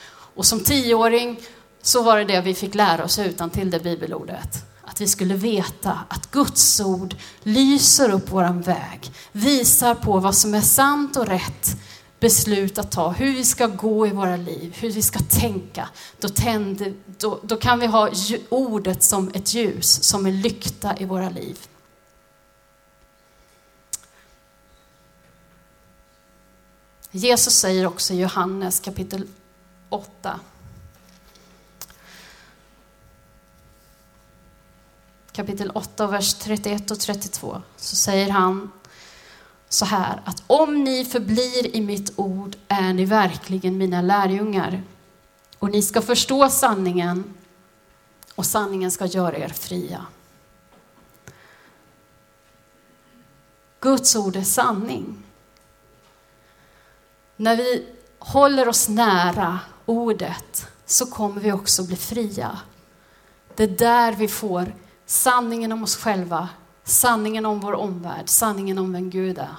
Och 0.09 0.45
som 0.45 0.59
tioåring 0.59 1.41
så 1.81 2.03
var 2.03 2.17
det 2.17 2.25
det 2.25 2.41
vi 2.41 2.53
fick 2.53 2.75
lära 2.75 3.03
oss 3.03 3.19
utan 3.19 3.49
till 3.49 3.71
det 3.71 3.79
bibelordet 3.79 4.67
att 4.97 5.01
vi 5.01 5.07
skulle 5.07 5.35
veta 5.35 5.99
att 6.07 6.31
Guds 6.31 6.79
ord 6.79 7.15
lyser 7.43 8.11
upp 8.11 8.31
våran 8.31 8.61
väg, 8.61 9.11
visar 9.31 9.95
på 9.95 10.19
vad 10.19 10.35
som 10.35 10.53
är 10.53 10.61
sant 10.61 11.17
och 11.17 11.27
rätt 11.27 11.77
beslut 12.19 12.77
att 12.77 12.91
ta, 12.91 13.11
hur 13.11 13.35
vi 13.35 13.45
ska 13.45 13.67
gå 13.67 14.07
i 14.07 14.09
våra 14.09 14.37
liv, 14.37 14.75
hur 14.79 14.91
vi 14.91 15.01
ska 15.01 15.19
tänka. 15.19 15.89
Då, 16.19 16.29
tänder, 16.29 16.93
då, 17.05 17.39
då 17.43 17.55
kan 17.55 17.79
vi 17.79 17.85
ha 17.85 18.09
ordet 18.49 19.03
som 19.03 19.31
ett 19.33 19.53
ljus, 19.53 20.03
som 20.03 20.25
en 20.25 20.41
lykta 20.41 20.97
i 20.97 21.05
våra 21.05 21.29
liv. 21.29 21.57
Jesus 27.11 27.53
säger 27.53 27.85
också 27.85 28.13
i 28.13 28.19
Johannes 28.19 28.79
kapitel 28.79 29.27
8, 29.89 30.39
kapitel 35.31 35.71
8, 35.71 36.07
vers 36.07 36.33
31 36.33 36.91
och 36.91 36.99
32, 36.99 37.61
så 37.77 37.95
säger 37.95 38.29
han 38.29 38.71
så 39.69 39.85
här 39.85 40.21
att 40.25 40.43
om 40.47 40.83
ni 40.83 41.05
förblir 41.05 41.75
i 41.75 41.81
mitt 41.81 42.13
ord 42.15 42.55
är 42.67 42.93
ni 42.93 43.05
verkligen 43.05 43.77
mina 43.77 44.01
lärjungar 44.01 44.83
och 45.59 45.69
ni 45.69 45.81
ska 45.81 46.01
förstå 46.01 46.49
sanningen 46.49 47.33
och 48.35 48.45
sanningen 48.45 48.91
ska 48.91 49.05
göra 49.05 49.37
er 49.37 49.49
fria. 49.49 50.05
Guds 53.79 54.15
ord 54.15 54.35
är 54.35 54.41
sanning. 54.41 55.23
När 57.35 57.55
vi 57.55 57.85
håller 58.19 58.67
oss 58.67 58.89
nära 58.89 59.59
ordet 59.85 60.67
så 60.85 61.05
kommer 61.05 61.41
vi 61.41 61.51
också 61.51 61.83
bli 61.83 61.95
fria. 61.95 62.59
Det 63.55 63.63
är 63.63 63.67
där 63.67 64.13
vi 64.13 64.27
får 64.27 64.75
sanningen 65.05 65.71
om 65.71 65.83
oss 65.83 65.95
själva, 65.95 66.49
sanningen 66.87 67.45
om 67.45 67.59
vår 67.59 67.73
omvärld, 67.73 68.29
sanningen 68.29 68.77
om 68.77 68.93
vem 68.93 69.09
Gud 69.09 69.37
är. 69.37 69.55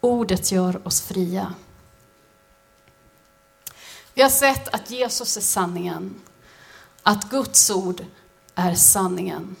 Ordet 0.00 0.52
gör 0.52 0.86
oss 0.86 1.00
fria. 1.00 1.54
Vi 4.14 4.22
har 4.22 4.30
sett 4.30 4.74
att 4.74 4.90
Jesus 4.90 5.36
är 5.36 5.40
sanningen, 5.40 6.14
att 7.02 7.30
Guds 7.30 7.70
ord 7.70 8.04
är 8.54 8.74
sanningen. 8.74 9.56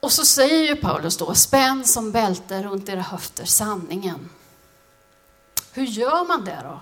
Och 0.00 0.12
så 0.12 0.24
säger 0.24 0.68
ju 0.68 0.76
Paulus 0.76 1.16
då, 1.16 1.34
spänn 1.34 1.84
som 1.84 2.12
bälte 2.12 2.62
runt 2.62 2.88
era 2.88 3.00
höfter 3.00 3.44
sanningen. 3.44 4.30
Hur 5.72 5.84
gör 5.84 6.28
man 6.28 6.44
det 6.44 6.60
då? 6.62 6.80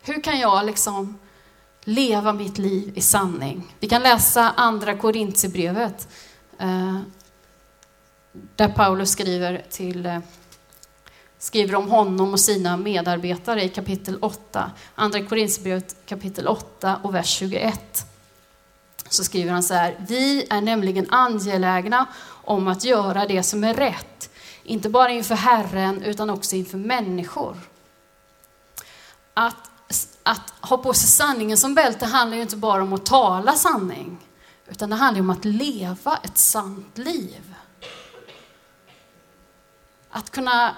Hur 0.00 0.22
kan 0.22 0.38
jag 0.38 0.66
liksom 0.66 1.18
leva 1.88 2.32
mitt 2.32 2.58
liv 2.58 2.92
i 2.94 3.00
sanning. 3.00 3.74
Vi 3.80 3.88
kan 3.88 4.02
läsa 4.02 4.50
andra 4.56 4.96
Korintierbrevet 4.96 6.08
eh, 6.58 6.98
där 8.56 8.68
Paulus 8.68 9.10
skriver, 9.10 9.64
till, 9.70 10.06
eh, 10.06 10.18
skriver 11.38 11.74
om 11.74 11.90
honom 11.90 12.32
och 12.32 12.40
sina 12.40 12.76
medarbetare 12.76 13.64
i 13.64 13.68
kapitel 13.68 14.18
8. 14.20 14.70
Andra 14.94 15.24
Korintierbrevet 15.24 15.96
kapitel 16.06 16.48
8 16.48 17.00
och 17.02 17.14
vers 17.14 17.28
21. 17.28 18.06
Så 19.08 19.24
skriver 19.24 19.52
han 19.52 19.62
så 19.62 19.74
här, 19.74 19.96
vi 20.08 20.46
är 20.50 20.60
nämligen 20.60 21.06
angelägna 21.10 22.06
om 22.44 22.68
att 22.68 22.84
göra 22.84 23.26
det 23.26 23.42
som 23.42 23.64
är 23.64 23.74
rätt, 23.74 24.30
inte 24.62 24.88
bara 24.88 25.10
inför 25.10 25.34
Herren 25.34 26.02
utan 26.02 26.30
också 26.30 26.56
inför 26.56 26.78
människor. 26.78 27.56
Att 29.34 29.70
att 30.28 30.52
ha 30.60 30.78
på 30.78 30.94
sig 30.94 31.08
sanningen 31.08 31.56
som 31.56 31.74
bälte 31.74 32.06
handlar 32.06 32.36
ju 32.36 32.42
inte 32.42 32.56
bara 32.56 32.82
om 32.82 32.92
att 32.92 33.06
tala 33.06 33.52
sanning, 33.54 34.28
utan 34.66 34.90
det 34.90 34.96
handlar 34.96 35.20
om 35.20 35.30
att 35.30 35.44
leva 35.44 36.18
ett 36.22 36.38
sant 36.38 36.98
liv. 36.98 37.54
Att 40.10 40.30
kunna 40.30 40.76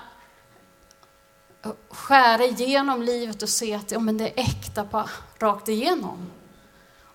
skära 1.90 2.44
igenom 2.44 3.02
livet 3.02 3.42
och 3.42 3.48
se 3.48 3.74
att 3.74 3.90
ja, 3.90 3.98
men 3.98 4.18
det 4.18 4.28
är 4.28 4.40
äkta 4.40 4.84
på, 4.84 5.08
rakt 5.38 5.68
igenom. 5.68 6.30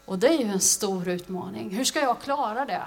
Och 0.05 0.19
det 0.19 0.27
är 0.27 0.37
ju 0.37 0.49
en 0.49 0.59
stor 0.59 1.07
utmaning. 1.07 1.69
Hur 1.69 1.83
ska 1.83 1.99
jag 1.99 2.21
klara 2.21 2.65
det? 2.65 2.85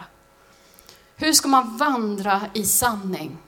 Hur 1.17 1.33
ska 1.33 1.49
man 1.49 1.77
vandra 1.77 2.43
i 2.55 2.65
sanning? 2.65 3.39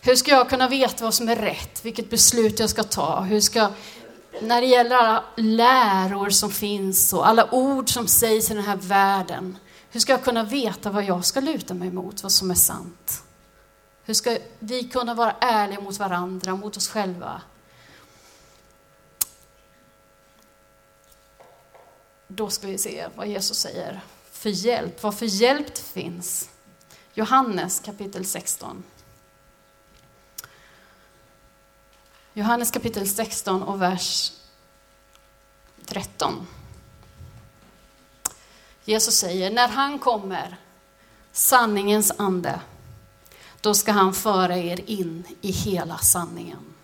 Hur 0.00 0.14
ska 0.14 0.30
jag 0.30 0.48
kunna 0.48 0.68
veta 0.68 1.04
vad 1.04 1.14
som 1.14 1.28
är 1.28 1.36
rätt, 1.36 1.84
vilket 1.84 2.10
beslut 2.10 2.60
jag 2.60 2.70
ska 2.70 2.82
ta? 2.82 3.20
Hur 3.20 3.40
ska 3.40 3.70
när 4.40 4.60
det 4.60 4.66
gäller 4.66 4.96
alla 4.96 5.24
läror 5.36 6.30
som 6.30 6.50
finns 6.50 7.12
och 7.12 7.28
alla 7.28 7.54
ord 7.54 7.90
som 7.90 8.08
sägs 8.08 8.50
i 8.50 8.54
den 8.54 8.64
här 8.64 8.76
världen, 8.76 9.58
hur 9.90 10.00
ska 10.00 10.12
jag 10.12 10.24
kunna 10.24 10.44
veta 10.44 10.90
vad 10.90 11.04
jag 11.04 11.24
ska 11.24 11.40
luta 11.40 11.74
mig 11.74 11.90
mot, 11.90 12.22
vad 12.22 12.32
som 12.32 12.50
är 12.50 12.54
sant? 12.54 13.22
Hur 14.04 14.14
ska 14.14 14.38
vi 14.58 14.84
kunna 14.84 15.14
vara 15.14 15.36
ärliga 15.40 15.80
mot 15.80 15.98
varandra, 15.98 16.56
mot 16.56 16.76
oss 16.76 16.88
själva? 16.88 17.42
Då 22.28 22.50
ska 22.50 22.66
vi 22.66 22.78
se 22.78 23.08
vad 23.16 23.28
Jesus 23.28 23.58
säger 23.58 24.00
för 24.30 24.50
hjälp, 24.50 25.02
vad 25.02 25.18
för 25.18 25.26
hjälp 25.26 25.74
det 25.74 25.82
finns. 25.82 26.48
Johannes 27.14 27.80
kapitel 27.80 28.24
16. 28.24 28.84
Johannes 32.34 32.70
kapitel 32.70 33.08
16 33.08 33.62
och 33.62 33.82
vers 33.82 34.32
13. 35.86 36.46
Jesus 38.84 39.14
säger, 39.14 39.50
när 39.50 39.68
han 39.68 39.98
kommer, 39.98 40.56
sanningens 41.32 42.12
ande, 42.18 42.60
då 43.60 43.74
ska 43.74 43.92
han 43.92 44.14
föra 44.14 44.56
er 44.56 44.90
in 44.90 45.24
i 45.40 45.50
hela 45.50 45.98
sanningen. 45.98 46.74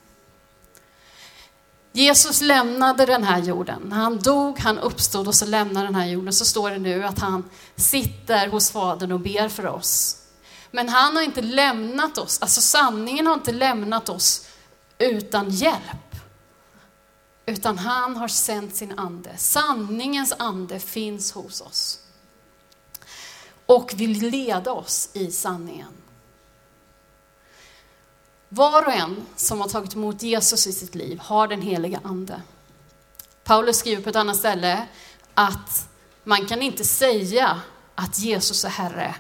Jesus 1.93 2.41
lämnade 2.41 3.07
den 3.07 3.25
här 3.25 3.39
jorden. 3.39 3.83
När 3.85 3.97
han 3.97 4.19
dog, 4.19 4.59
han 4.59 4.79
uppstod 4.79 5.29
och 5.29 5.35
så 5.35 5.47
lämnade 5.47 5.87
den 5.87 5.95
här 5.95 6.07
jorden 6.07 6.33
så 6.33 6.45
står 6.45 6.71
det 6.71 6.79
nu 6.79 7.05
att 7.05 7.19
han 7.19 7.51
sitter 7.77 8.49
hos 8.49 8.71
Fadern 8.71 9.13
och 9.13 9.21
ber 9.21 9.49
för 9.49 9.67
oss. 9.67 10.23
Men 10.71 10.89
han 10.89 11.17
har 11.17 11.23
inte 11.23 11.43
lämnat 11.43 12.19
oss, 12.19 12.39
alltså 12.43 12.61
sanningen 12.61 13.27
har 13.27 13.35
inte 13.35 13.53
lämnat 13.53 14.09
oss 14.09 14.49
utan 14.99 15.51
hjälp. 15.51 16.17
Utan 17.47 17.79
han 17.79 18.17
har 18.17 18.29
sänt 18.29 18.77
sin 18.77 18.99
ande. 18.99 19.37
Sanningens 19.37 20.35
ande 20.39 20.81
finns 20.81 21.33
hos 21.33 21.61
oss. 21.61 22.01
Och 23.67 23.93
vill 23.97 24.31
leda 24.31 24.73
oss 24.73 25.11
i 25.13 25.31
sanningen. 25.31 25.93
Var 28.49 28.87
och 28.87 28.93
en 28.93 29.27
som 29.37 29.61
har 29.61 29.69
tagit 29.69 29.95
emot 29.95 30.23
Jesus 30.23 30.67
i 30.67 30.73
sitt 30.73 30.95
liv 30.95 31.19
har 31.19 31.49
den 31.49 31.63
heliga 31.63 32.01
ande. 32.05 32.43
Paulus 33.45 33.79
skriver 33.79 34.03
på 34.03 34.11
ett 34.11 34.17
annat 34.17 34.37
ställe 34.37 34.87
att 35.35 35.89
man 36.25 36.47
kan 36.47 36.63
inte 36.63 36.85
säga 36.85 37.61
att 37.95 38.19
Jesus 38.19 38.65
är 38.65 38.69
Herre 38.69 39.15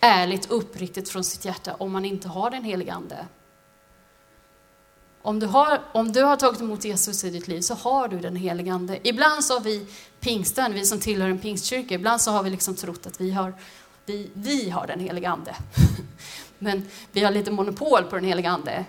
ärligt 0.00 0.50
uppriktigt 0.50 1.08
från 1.08 1.24
sitt 1.24 1.44
hjärta 1.44 1.74
om 1.74 1.92
man 1.92 2.04
inte 2.04 2.28
har 2.28 2.50
den 2.50 2.64
heliga 2.64 2.94
ande. 2.94 3.26
Om 5.22 5.40
du, 5.40 5.46
har, 5.46 5.80
om 5.92 6.12
du 6.12 6.22
har 6.22 6.36
tagit 6.36 6.60
emot 6.60 6.84
Jesus 6.84 7.24
i 7.24 7.30
ditt 7.30 7.48
liv 7.48 7.60
så 7.60 7.74
har 7.74 8.08
du 8.08 8.18
den 8.18 8.36
helige 8.36 8.72
ande. 8.72 9.08
Ibland 9.08 9.44
så 9.44 9.54
har 9.54 9.60
vi 9.60 9.86
pingsten, 10.20 10.74
vi 10.74 10.84
som 10.84 11.00
tillhör 11.00 11.28
en 11.28 11.38
pingstkyrka, 11.38 11.94
ibland 11.94 12.20
så 12.20 12.30
har 12.30 12.42
vi 12.42 12.50
liksom 12.50 12.74
trott 12.74 13.06
att 13.06 13.20
vi 13.20 13.30
har, 13.30 13.54
vi, 14.06 14.30
vi 14.34 14.70
har 14.70 14.86
den 14.86 15.00
helige 15.00 15.28
ande. 15.28 15.54
Men 16.58 16.88
vi 17.12 17.24
har 17.24 17.30
lite 17.30 17.50
monopol 17.50 18.04
på 18.04 18.16
den 18.16 18.24
helige 18.24 18.50
ande. 18.50 18.84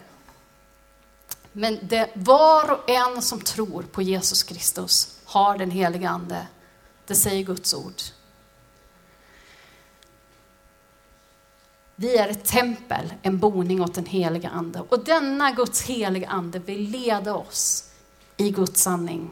Men 1.51 1.79
det, 1.81 2.09
var 2.13 2.71
och 2.71 2.89
en 2.89 3.21
som 3.21 3.41
tror 3.41 3.83
på 3.83 4.01
Jesus 4.01 4.43
Kristus 4.43 5.17
har 5.25 5.57
den 5.57 5.71
helige 5.71 6.09
ande. 6.09 6.47
Det 7.07 7.15
säger 7.15 7.43
Guds 7.43 7.73
ord. 7.73 8.01
Vi 11.95 12.17
är 12.17 12.27
ett 12.27 12.45
tempel, 12.45 13.13
en 13.21 13.39
boning 13.39 13.81
åt 13.81 13.93
den 13.93 14.05
heliga 14.05 14.49
ande. 14.49 14.83
Och 14.89 15.03
denna 15.03 15.51
Guds 15.51 15.81
heliga 15.81 16.27
ande 16.27 16.59
vill 16.59 16.89
leda 16.89 17.35
oss 17.35 17.89
i 18.37 18.49
Guds 18.49 18.81
sanning. 18.81 19.29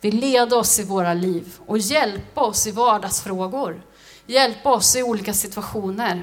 Vill 0.00 0.16
leda 0.16 0.56
oss 0.56 0.78
i 0.78 0.84
våra 0.84 1.14
liv 1.14 1.58
och 1.66 1.78
hjälpa 1.78 2.40
oss 2.40 2.66
i 2.66 2.70
vardagsfrågor. 2.70 3.82
Hjälpa 4.26 4.72
oss 4.72 4.96
i 4.96 5.02
olika 5.02 5.34
situationer. 5.34 6.22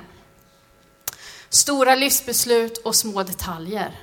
Stora 1.50 1.96
livsbeslut 1.96 2.78
och 2.78 2.96
små 2.96 3.24
detaljer. 3.24 4.00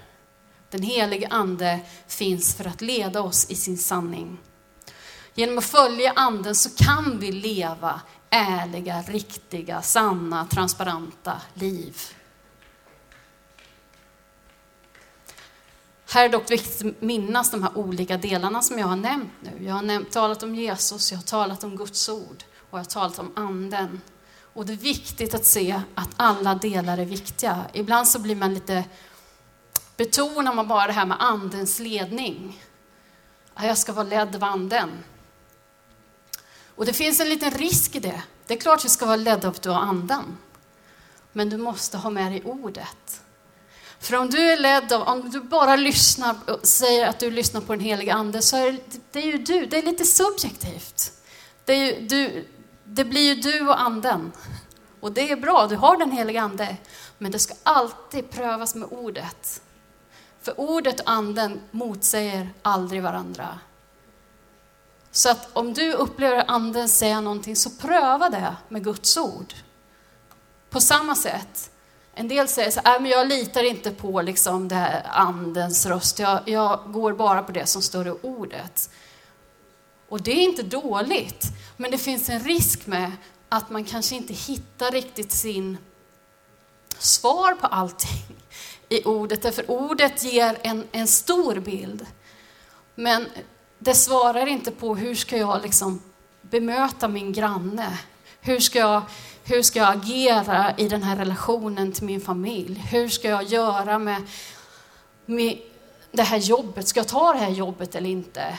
Den 0.71 0.83
helige 0.83 1.29
Ande 1.31 1.81
finns 2.07 2.55
för 2.55 2.65
att 2.65 2.81
leda 2.81 3.21
oss 3.21 3.51
i 3.51 3.55
sin 3.55 3.79
sanning. 3.79 4.39
Genom 5.35 5.59
att 5.59 5.65
följa 5.65 6.13
Anden 6.17 6.55
så 6.55 6.71
kan 6.71 7.19
vi 7.19 7.33
leva 7.33 8.01
ärliga, 8.33 9.03
riktiga, 9.03 9.83
sanna, 9.83 10.47
transparenta 10.47 11.41
liv. 11.55 11.97
Här 16.09 16.25
är 16.25 16.29
dock 16.29 16.51
viktigt 16.51 16.87
att 16.87 17.03
minnas 17.03 17.51
de 17.51 17.63
här 17.63 17.79
olika 17.79 18.17
delarna 18.17 18.63
som 18.63 18.79
jag 18.79 18.87
har 18.87 18.97
nämnt 18.97 19.33
nu. 19.41 19.65
Jag 19.65 19.75
har 19.75 19.83
nämnt, 19.83 20.11
talat 20.11 20.43
om 20.43 20.55
Jesus, 20.55 21.13
jag 21.13 21.19
har 21.19 21.23
talat 21.23 21.65
om 21.65 21.77
Guds 21.77 22.09
ord 22.09 22.45
och 22.71 22.79
jag 22.79 22.85
har 22.85 22.85
talat 22.85 23.19
om 23.19 23.33
Anden. 23.37 24.01
Och 24.55 24.67
det 24.67 24.73
är 24.73 24.77
viktigt 24.77 25.35
att 25.35 25.47
se 25.47 25.81
att 25.95 26.11
alla 26.17 26.55
delar 26.55 26.99
är 26.99 27.05
viktiga. 27.05 27.65
Ibland 27.73 28.09
så 28.09 28.19
blir 28.19 28.37
man 28.37 28.55
lite, 28.55 28.85
betonar 29.97 30.55
man 30.55 30.69
bara 30.69 30.87
det 30.87 30.93
här 30.93 31.07
med 31.07 31.17
andens 31.21 31.79
ledning. 31.79 32.63
Jag 33.55 33.79
ska 33.79 33.93
vara 33.93 34.07
ledd 34.07 34.37
av 34.37 34.45
anden. 34.45 34.91
Och 36.83 36.87
det 36.87 36.93
finns 36.93 37.21
en 37.21 37.29
liten 37.29 37.51
risk 37.51 37.97
i 37.97 37.99
det. 37.99 38.23
Det 38.47 38.55
är 38.55 38.59
klart 38.59 38.77
att 38.77 38.83
du 38.83 38.89
ska 38.89 39.07
vara 39.07 39.17
ledd 39.17 39.45
av 39.45 39.73
anden. 39.73 40.39
Men 41.33 41.51
du 41.51 41.57
måste 41.57 41.99
ha 41.99 42.11
med 42.11 42.33
dig 42.33 42.43
ordet. 42.45 43.21
För 43.99 44.17
om 44.17 44.31
du 44.31 44.39
är 44.39 44.57
ledd 44.57 44.93
av, 44.93 45.03
om 45.03 45.31
du 45.31 45.41
bara 45.41 45.77
lyssnar 45.77 46.37
och 46.47 46.67
säger 46.67 47.07
att 47.07 47.19
du 47.19 47.31
lyssnar 47.31 47.61
på 47.61 47.73
den 47.73 47.85
heliga 47.85 48.15
ande 48.15 48.43
så 48.43 48.57
är 48.57 48.73
det, 48.73 49.01
det 49.13 49.19
är 49.19 49.27
ju 49.27 49.39
du, 49.39 49.67
det 49.67 49.79
är 49.79 49.83
lite 49.83 50.05
subjektivt. 50.05 51.13
Det, 51.65 51.73
är 51.73 51.87
ju, 51.87 52.07
du, 52.07 52.49
det 52.85 53.05
blir 53.05 53.35
ju 53.35 53.41
du 53.41 53.69
och 53.69 53.81
anden. 53.81 54.33
Och 55.01 55.13
det 55.13 55.31
är 55.31 55.37
bra, 55.37 55.67
du 55.67 55.77
har 55.77 55.97
den 55.97 56.13
heliga 56.13 56.43
ande. 56.43 56.77
Men 57.19 57.33
det 57.33 57.39
ska 57.39 57.55
alltid 57.63 58.31
prövas 58.31 58.75
med 58.75 58.89
ordet. 58.91 59.63
För 60.41 60.61
ordet 60.61 61.01
och 61.01 61.11
anden 61.11 61.61
motsäger 61.71 62.51
aldrig 62.63 63.03
varandra. 63.03 63.59
Så 65.13 65.31
att 65.31 65.49
om 65.53 65.75
du 65.75 65.93
upplever 65.93 66.45
anden 66.49 66.89
säga 66.89 67.21
någonting, 67.21 67.57
så 67.57 67.71
pröva 67.71 68.29
det 68.31 68.57
med 68.69 68.85
Guds 68.85 69.17
ord. 69.17 69.55
På 70.71 70.81
samma 70.81 71.15
sätt. 71.15 71.71
En 72.15 72.29
del 72.29 72.49
säger 72.49 72.71
så 72.71 72.81
här, 72.85 72.97
äh, 72.97 73.03
men 73.03 73.11
jag 73.11 73.29
litar 73.29 73.63
inte 73.63 73.91
på 73.91 74.23
liksom 74.23 74.69
det 74.69 74.75
här 74.75 75.07
andens 75.11 75.87
röst, 75.87 76.19
jag, 76.19 76.41
jag 76.47 76.81
går 76.87 77.13
bara 77.13 77.43
på 77.43 77.53
det 77.53 77.67
som 77.67 77.83
står 77.83 78.09
i 78.09 78.11
ordet. 78.11 78.91
Och 80.09 80.23
det 80.23 80.31
är 80.31 80.43
inte 80.43 80.63
dåligt, 80.63 81.47
men 81.77 81.91
det 81.91 81.99
finns 81.99 82.29
en 82.29 82.41
risk 82.41 82.87
med 82.87 83.13
att 83.49 83.71
man 83.71 83.85
kanske 83.85 84.15
inte 84.15 84.33
hittar 84.33 84.91
riktigt 84.91 85.33
sin 85.33 85.79
svar 86.99 87.55
på 87.55 87.67
allting 87.67 88.37
i 88.89 89.05
ordet, 89.05 89.43
därför 89.43 89.71
ordet 89.71 90.25
ger 90.25 90.59
en, 90.63 90.89
en 90.93 91.09
stor 91.09 91.61
bild. 91.61 92.07
Men 92.95 93.27
det 93.85 93.95
svarar 93.95 94.47
inte 94.47 94.71
på 94.71 94.95
hur 94.95 95.15
ska 95.15 95.37
jag 95.37 95.63
liksom 95.63 96.03
bemöta 96.43 97.09
min 97.09 97.33
granne? 97.33 97.99
Hur 98.41 98.61
ska, 98.61 98.79
jag, 98.79 99.03
hur 99.45 99.63
ska 99.63 99.79
jag 99.79 99.97
agera 99.97 100.75
i 100.77 100.89
den 100.89 101.03
här 101.03 101.17
relationen 101.17 101.93
till 101.93 102.05
min 102.05 102.21
familj? 102.21 102.79
Hur 102.79 103.09
ska 103.09 103.29
jag 103.29 103.43
göra 103.43 103.99
med, 103.99 104.23
med 105.27 105.59
det 106.13 106.23
här 106.23 106.39
jobbet? 106.39 106.89
Ska 106.89 107.01
jag 107.01 107.09
ta 107.09 107.33
det 107.33 107.39
här 107.39 107.51
jobbet 107.51 107.95
eller 107.95 108.11
inte? 108.11 108.59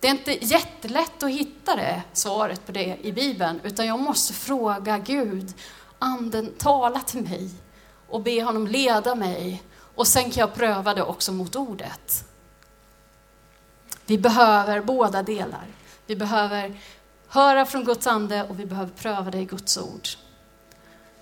Det 0.00 0.06
är 0.06 0.10
inte 0.10 0.46
jättelätt 0.46 1.22
att 1.22 1.30
hitta 1.30 1.76
det, 1.76 2.02
svaret 2.12 2.66
på 2.66 2.72
det 2.72 2.98
i 3.02 3.12
Bibeln, 3.12 3.60
utan 3.64 3.86
jag 3.86 4.00
måste 4.00 4.32
fråga 4.32 4.98
Gud, 4.98 5.52
Anden, 5.98 6.52
tala 6.58 7.00
till 7.00 7.22
mig 7.22 7.50
och 8.08 8.22
be 8.22 8.42
honom 8.42 8.66
leda 8.66 9.14
mig. 9.14 9.62
Och 9.94 10.06
sen 10.06 10.30
kan 10.30 10.40
jag 10.40 10.54
pröva 10.54 10.94
det 10.94 11.02
också 11.02 11.32
mot 11.32 11.56
ordet. 11.56 12.29
Vi 14.10 14.18
behöver 14.18 14.80
båda 14.80 15.22
delar. 15.22 15.66
Vi 16.06 16.16
behöver 16.16 16.80
höra 17.28 17.66
från 17.66 17.84
Guds 17.84 18.06
ande 18.06 18.44
och 18.44 18.60
vi 18.60 18.66
behöver 18.66 18.90
pröva 18.90 19.30
det 19.30 19.38
i 19.38 19.44
Guds 19.44 19.78
ord. 19.78 20.08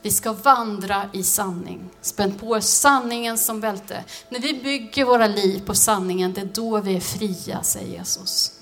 Vi 0.03 0.11
ska 0.11 0.33
vandra 0.33 1.11
i 1.13 1.23
sanning, 1.23 1.91
spänn 2.01 2.35
på 2.35 2.61
sanningen 2.61 3.39
som 3.39 3.61
bälte. 3.61 4.05
När 4.29 4.41
vi 4.41 4.55
bygger 4.55 5.05
våra 5.05 5.27
liv 5.27 5.67
på 5.67 5.75
sanningen, 5.75 6.33
det 6.33 6.41
är 6.41 6.45
då 6.45 6.81
vi 6.81 6.97
är 6.97 7.01
fria, 7.01 7.63
säger 7.63 7.99
Jesus. 7.99 8.61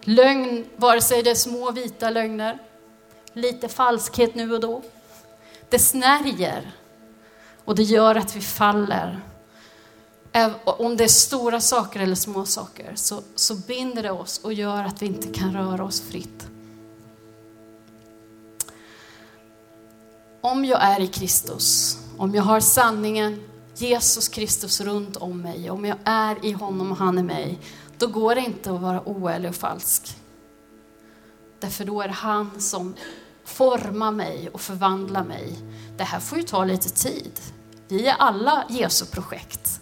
Lögn, 0.00 0.64
vare 0.76 1.00
sig 1.00 1.22
det 1.22 1.30
är 1.30 1.34
små 1.34 1.70
vita 1.70 2.10
lögner, 2.10 2.58
lite 3.32 3.68
falskhet 3.68 4.34
nu 4.34 4.54
och 4.54 4.60
då. 4.60 4.82
Det 5.68 5.78
snärjer 5.78 6.72
och 7.64 7.74
det 7.74 7.82
gör 7.82 8.14
att 8.14 8.36
vi 8.36 8.40
faller 8.40 9.20
om 10.64 10.96
det 10.96 11.04
är 11.04 11.08
stora 11.08 11.60
saker 11.60 12.00
eller 12.00 12.14
små 12.14 12.44
saker, 12.44 12.92
så, 12.94 13.22
så 13.34 13.54
binder 13.54 14.02
det 14.02 14.10
oss 14.10 14.38
och 14.38 14.52
gör 14.52 14.84
att 14.84 15.02
vi 15.02 15.06
inte 15.06 15.28
kan 15.28 15.52
röra 15.52 15.84
oss 15.84 16.00
fritt. 16.00 16.46
Om 20.40 20.64
jag 20.64 20.82
är 20.82 21.00
i 21.00 21.06
Kristus, 21.06 21.98
om 22.16 22.34
jag 22.34 22.42
har 22.42 22.60
sanningen, 22.60 23.40
Jesus 23.74 24.28
Kristus 24.28 24.80
runt 24.80 25.16
om 25.16 25.40
mig, 25.40 25.70
om 25.70 25.84
jag 25.84 25.98
är 26.04 26.46
i 26.46 26.52
honom 26.52 26.90
och 26.90 26.96
han 26.96 27.18
i 27.18 27.22
mig, 27.22 27.58
då 27.98 28.06
går 28.06 28.34
det 28.34 28.40
inte 28.40 28.72
att 28.72 28.80
vara 28.80 29.08
oärlig 29.08 29.50
och 29.50 29.56
falsk. 29.56 30.16
Därför 31.60 31.84
då 31.84 32.02
är 32.02 32.08
det 32.08 32.14
han 32.14 32.60
som 32.60 32.94
formar 33.44 34.12
mig 34.12 34.50
och 34.52 34.60
förvandlar 34.60 35.24
mig. 35.24 35.58
Det 35.96 36.04
här 36.04 36.20
får 36.20 36.38
ju 36.38 36.44
ta 36.44 36.64
lite 36.64 36.88
tid. 36.88 37.40
Vi 37.88 38.06
är 38.06 38.14
alla 38.18 38.64
Jesu 38.68 39.06
projekt 39.06 39.80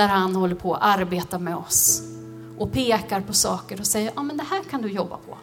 där 0.00 0.08
han 0.08 0.36
håller 0.36 0.54
på 0.54 0.74
att 0.74 0.98
arbeta 0.98 1.38
med 1.38 1.56
oss 1.56 2.02
och 2.58 2.72
pekar 2.72 3.20
på 3.20 3.32
saker 3.32 3.80
och 3.80 3.86
säger, 3.86 4.12
ja 4.16 4.22
men 4.22 4.36
det 4.36 4.44
här 4.50 4.62
kan 4.62 4.82
du 4.82 4.92
jobba 4.92 5.16
på. 5.16 5.38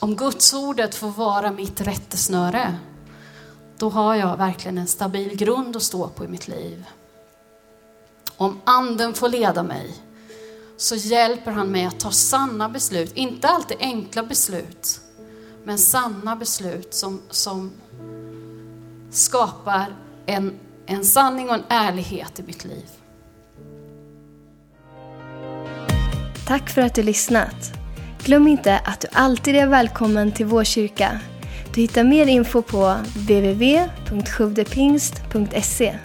Om 0.00 0.16
Guds 0.16 0.54
ordet 0.54 0.94
får 0.94 1.08
vara 1.08 1.50
mitt 1.50 1.80
rättesnöre, 1.80 2.78
då 3.78 3.88
har 3.88 4.14
jag 4.14 4.36
verkligen 4.36 4.78
en 4.78 4.86
stabil 4.86 5.36
grund 5.36 5.76
att 5.76 5.82
stå 5.82 6.08
på 6.08 6.24
i 6.24 6.28
mitt 6.28 6.48
liv. 6.48 6.86
Om 8.36 8.60
anden 8.64 9.14
får 9.14 9.28
leda 9.28 9.62
mig, 9.62 9.94
så 10.76 10.94
hjälper 10.94 11.50
han 11.50 11.68
mig 11.68 11.84
att 11.84 12.00
ta 12.00 12.10
sanna 12.10 12.68
beslut. 12.68 13.12
Inte 13.14 13.48
alltid 13.48 13.76
enkla 13.80 14.22
beslut, 14.22 15.00
men 15.64 15.78
sanna 15.78 16.36
beslut 16.36 16.94
som, 16.94 17.22
som 17.30 17.72
skapar 19.10 19.96
en 20.26 20.58
en 20.86 21.04
sanning 21.04 21.48
och 21.48 21.54
en 21.54 21.64
ärlighet 21.68 22.40
i 22.40 22.42
mitt 22.42 22.64
liv. 22.64 22.86
Tack 26.46 26.70
för 26.70 26.82
att 26.82 26.94
du 26.94 27.02
lyssnat. 27.02 27.72
Glöm 28.24 28.48
inte 28.48 28.78
att 28.78 29.00
du 29.00 29.08
alltid 29.12 29.56
är 29.56 29.66
välkommen 29.66 30.32
till 30.32 30.46
vår 30.46 30.64
kyrka. 30.64 31.20
Du 31.74 31.80
hittar 31.80 32.04
mer 32.04 32.26
info 32.26 32.62
på 32.62 32.96
www.sjuvdepingst.se 33.14 35.98